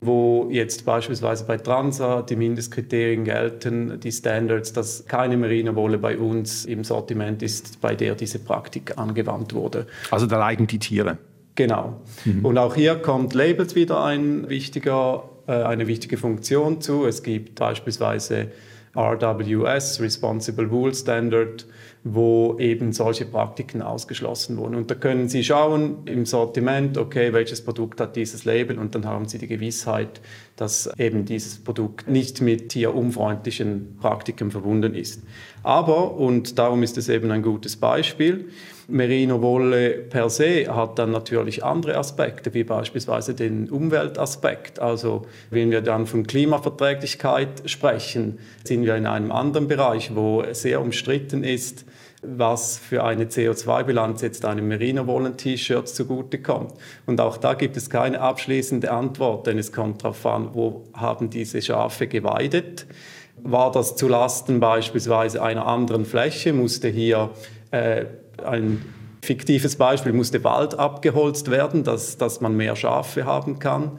wo 0.00 0.48
jetzt 0.50 0.84
beispielsweise 0.84 1.44
bei 1.44 1.56
Transa 1.56 2.22
die 2.22 2.36
Mindestkriterien 2.36 3.24
gelten, 3.24 3.98
die 4.00 4.12
Standards, 4.12 4.72
dass 4.72 5.06
keine 5.06 5.36
Merino-Wolle 5.36 5.98
bei 5.98 6.16
uns 6.16 6.64
im 6.64 6.84
Sortiment 6.84 7.42
ist, 7.42 7.80
bei 7.80 7.94
der 7.94 8.14
diese 8.14 8.38
Praktik 8.38 8.96
angewandt 8.96 9.54
wurde. 9.54 9.86
Also 10.10 10.26
da 10.26 10.38
leiden 10.38 10.66
die 10.66 10.78
Tiere. 10.78 11.18
Genau. 11.56 12.00
Mhm. 12.24 12.44
Und 12.44 12.58
auch 12.58 12.76
hier 12.76 12.94
kommt 12.96 13.34
Labels 13.34 13.74
wieder 13.74 14.04
ein 14.04 14.48
wichtiger, 14.48 15.28
äh, 15.48 15.52
eine 15.52 15.88
wichtige 15.88 16.16
Funktion 16.16 16.80
zu. 16.80 17.04
Es 17.04 17.24
gibt 17.24 17.56
beispielsweise 17.56 18.52
RWS, 18.98 20.00
Responsible 20.00 20.66
Wool 20.66 20.92
Standard, 20.92 21.62
wo 22.04 22.56
eben 22.58 22.92
solche 22.92 23.24
Praktiken 23.24 23.82
ausgeschlossen 23.82 24.56
wurden. 24.56 24.74
Und 24.74 24.90
da 24.90 24.94
können 24.94 25.28
Sie 25.28 25.44
schauen 25.44 25.98
im 26.06 26.26
Sortiment, 26.26 26.96
okay, 26.96 27.32
welches 27.32 27.62
Produkt 27.62 28.00
hat 28.00 28.16
dieses 28.16 28.44
Label 28.44 28.78
und 28.78 28.94
dann 28.94 29.04
haben 29.04 29.26
Sie 29.26 29.38
die 29.38 29.48
Gewissheit, 29.48 30.20
dass 30.56 30.90
eben 30.98 31.24
dieses 31.24 31.62
Produkt 31.62 32.08
nicht 32.08 32.40
mit 32.40 32.70
tierunfreundlichen 32.70 33.96
Praktiken 34.00 34.50
verbunden 34.50 34.94
ist. 34.94 35.22
Aber, 35.62 36.14
und 36.14 36.58
darum 36.58 36.82
ist 36.82 36.98
es 36.98 37.08
eben 37.08 37.30
ein 37.30 37.42
gutes 37.42 37.76
Beispiel, 37.76 38.48
Merino-Wolle 38.90 39.90
per 39.90 40.30
se 40.30 40.74
hat 40.74 40.98
dann 40.98 41.10
natürlich 41.10 41.62
andere 41.62 41.98
Aspekte, 41.98 42.54
wie 42.54 42.64
beispielsweise 42.64 43.34
den 43.34 43.68
Umweltaspekt. 43.68 44.80
Also 44.80 45.26
wenn 45.50 45.70
wir 45.70 45.82
dann 45.82 46.06
von 46.06 46.26
Klimaverträglichkeit 46.26 47.64
sprechen, 47.66 48.38
sind 48.64 48.86
wir 48.86 48.96
in 48.96 49.04
einem 49.04 49.30
anderen 49.30 49.68
Bereich, 49.68 50.16
wo 50.16 50.42
sehr 50.52 50.80
umstritten 50.80 51.44
ist, 51.44 51.84
was 52.22 52.78
für 52.78 53.04
eine 53.04 53.26
CO2-Bilanz 53.26 54.22
jetzt 54.22 54.44
einem 54.44 54.68
Merino-Wollen-T-Shirt 54.68 55.88
zugutekommt. 55.88 56.74
Und 57.06 57.20
auch 57.20 57.36
da 57.36 57.54
gibt 57.54 57.76
es 57.76 57.90
keine 57.90 58.20
abschließende 58.20 58.90
Antwort, 58.90 59.46
denn 59.46 59.58
es 59.58 59.72
kommt 59.72 60.02
darauf 60.02 60.26
an, 60.26 60.50
wo 60.52 60.84
haben 60.94 61.30
diese 61.30 61.62
Schafe 61.62 62.08
geweidet. 62.08 62.86
War 63.42 63.70
das 63.70 63.94
zulasten 63.94 64.58
beispielsweise 64.58 65.42
einer 65.42 65.66
anderen 65.66 66.04
Fläche? 66.04 66.52
Musste 66.52 66.88
hier 66.88 67.30
äh, 67.70 68.06
ein 68.44 68.84
fiktives 69.22 69.76
Beispiel, 69.76 70.12
musste 70.12 70.42
Wald 70.42 70.78
abgeholzt 70.78 71.50
werden, 71.50 71.84
dass, 71.84 72.16
dass 72.16 72.40
man 72.40 72.56
mehr 72.56 72.74
Schafe 72.74 73.26
haben 73.26 73.58
kann. 73.60 73.98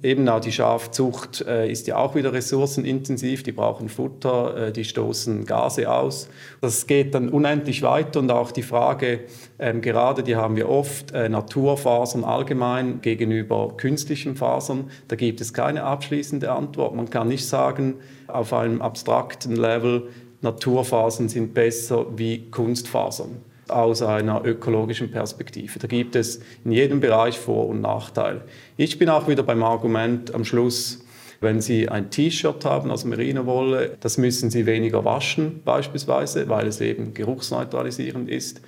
Eben 0.00 0.28
auch 0.28 0.38
die 0.38 0.52
Schafzucht 0.52 1.40
äh, 1.40 1.68
ist 1.68 1.88
ja 1.88 1.96
auch 1.96 2.14
wieder 2.14 2.32
ressourcenintensiv. 2.32 3.42
Die 3.42 3.50
brauchen 3.50 3.88
Futter, 3.88 4.68
äh, 4.68 4.72
die 4.72 4.84
stoßen 4.84 5.44
Gase 5.44 5.90
aus. 5.90 6.28
Das 6.60 6.86
geht 6.86 7.16
dann 7.16 7.28
unendlich 7.30 7.82
weiter 7.82 8.20
und 8.20 8.30
auch 8.30 8.52
die 8.52 8.62
Frage, 8.62 9.20
ähm, 9.58 9.80
gerade 9.80 10.22
die 10.22 10.36
haben 10.36 10.54
wir 10.54 10.68
oft, 10.68 11.10
äh, 11.10 11.28
Naturfasern 11.28 12.22
allgemein 12.22 13.00
gegenüber 13.00 13.76
künstlichen 13.76 14.36
Fasern. 14.36 14.88
Da 15.08 15.16
gibt 15.16 15.40
es 15.40 15.52
keine 15.52 15.82
abschließende 15.82 16.52
Antwort. 16.52 16.94
Man 16.94 17.10
kann 17.10 17.26
nicht 17.26 17.48
sagen, 17.48 17.96
auf 18.28 18.52
einem 18.52 18.80
abstrakten 18.80 19.56
Level, 19.56 20.10
Naturfasern 20.42 21.28
sind 21.28 21.54
besser 21.54 22.06
wie 22.16 22.48
Kunstfasern 22.52 23.47
aus 23.70 24.02
einer 24.02 24.44
ökologischen 24.44 25.10
Perspektive. 25.10 25.78
Da 25.78 25.86
gibt 25.86 26.16
es 26.16 26.40
in 26.64 26.72
jedem 26.72 27.00
Bereich 27.00 27.38
Vor- 27.38 27.68
und 27.68 27.80
Nachteile. 27.80 28.42
Ich 28.76 28.98
bin 28.98 29.08
auch 29.08 29.28
wieder 29.28 29.42
beim 29.42 29.62
Argument 29.62 30.34
am 30.34 30.44
Schluss, 30.44 31.04
wenn 31.40 31.60
Sie 31.60 31.88
ein 31.88 32.10
T-Shirt 32.10 32.64
haben 32.64 32.90
aus 32.90 33.04
Merino-Wolle, 33.04 33.96
das 34.00 34.18
müssen 34.18 34.50
Sie 34.50 34.66
weniger 34.66 35.04
waschen 35.04 35.62
beispielsweise, 35.64 36.48
weil 36.48 36.66
es 36.66 36.80
eben 36.80 37.14
geruchsneutralisierend 37.14 38.28
ist. 38.28 38.60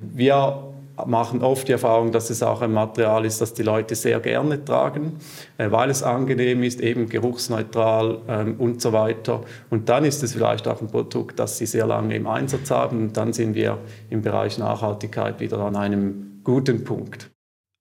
Wir 0.00 0.74
machen 1.06 1.42
oft 1.42 1.68
die 1.68 1.72
Erfahrung, 1.72 2.12
dass 2.12 2.30
es 2.30 2.42
auch 2.42 2.62
ein 2.62 2.72
Material 2.72 3.24
ist, 3.24 3.40
das 3.40 3.54
die 3.54 3.62
Leute 3.62 3.94
sehr 3.94 4.20
gerne 4.20 4.64
tragen, 4.64 5.18
äh, 5.56 5.70
weil 5.70 5.90
es 5.90 6.02
angenehm 6.02 6.62
ist, 6.62 6.80
eben 6.80 7.08
geruchsneutral 7.08 8.20
ähm, 8.28 8.56
und 8.58 8.80
so 8.80 8.92
weiter. 8.92 9.42
Und 9.70 9.88
dann 9.88 10.04
ist 10.04 10.22
es 10.22 10.32
vielleicht 10.32 10.66
auch 10.68 10.80
ein 10.80 10.88
Produkt, 10.88 11.38
das 11.38 11.58
sie 11.58 11.66
sehr 11.66 11.86
lange 11.86 12.16
im 12.16 12.26
Einsatz 12.26 12.70
haben. 12.70 12.98
Und 12.98 13.16
dann 13.16 13.32
sind 13.32 13.54
wir 13.54 13.78
im 14.10 14.22
Bereich 14.22 14.58
Nachhaltigkeit 14.58 15.40
wieder 15.40 15.58
an 15.58 15.76
einem 15.76 16.40
guten 16.44 16.84
Punkt. 16.84 17.30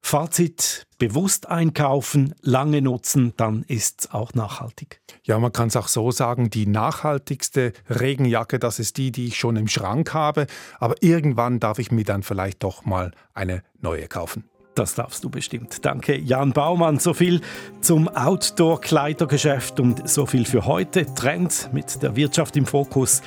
Fazit, 0.07 0.87
bewusst 0.99 1.49
einkaufen, 1.49 2.33
lange 2.41 2.81
nutzen, 2.81 3.33
dann 3.35 3.65
ist 3.67 3.99
es 3.99 4.11
auch 4.13 4.33
nachhaltig. 4.35 5.01
Ja, 5.25 5.37
man 5.37 5.51
kann 5.51 5.67
es 5.67 5.75
auch 5.75 5.89
so 5.89 6.11
sagen, 6.11 6.49
die 6.49 6.65
nachhaltigste 6.65 7.73
Regenjacke, 7.89 8.57
das 8.57 8.79
ist 8.79 8.95
die, 8.95 9.11
die 9.11 9.27
ich 9.27 9.35
schon 9.35 9.57
im 9.57 9.67
Schrank 9.67 10.13
habe, 10.13 10.47
aber 10.79 10.95
irgendwann 11.01 11.59
darf 11.59 11.77
ich 11.79 11.91
mir 11.91 12.05
dann 12.05 12.23
vielleicht 12.23 12.63
doch 12.63 12.85
mal 12.85 13.11
eine 13.33 13.63
neue 13.81 14.07
kaufen. 14.07 14.45
Das 14.75 14.95
darfst 14.95 15.25
du 15.25 15.29
bestimmt. 15.29 15.83
Danke, 15.83 16.15
Jan 16.17 16.53
Baumann. 16.53 16.99
So 16.99 17.13
viel 17.13 17.41
zum 17.81 18.07
Outdoor-Kleidergeschäft 18.07 19.81
und 19.81 20.07
so 20.07 20.25
viel 20.25 20.45
für 20.45 20.65
heute. 20.65 21.13
Trend 21.15 21.69
mit 21.73 22.01
der 22.01 22.15
Wirtschaft 22.15 22.55
im 22.55 22.65
Fokus. 22.65 23.21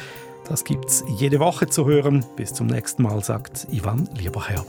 Das 0.49 0.65
gibt's 0.65 1.05
jede 1.19 1.41
Woche 1.41 1.67
zu 1.67 1.85
hören. 1.85 2.25
Bis 2.37 2.55
zum 2.55 2.69
nächsten 2.69 3.03
Mal, 3.03 3.23
sagt 3.23 3.67
Ivan 3.71 4.09
Lieberherr. 4.17 4.65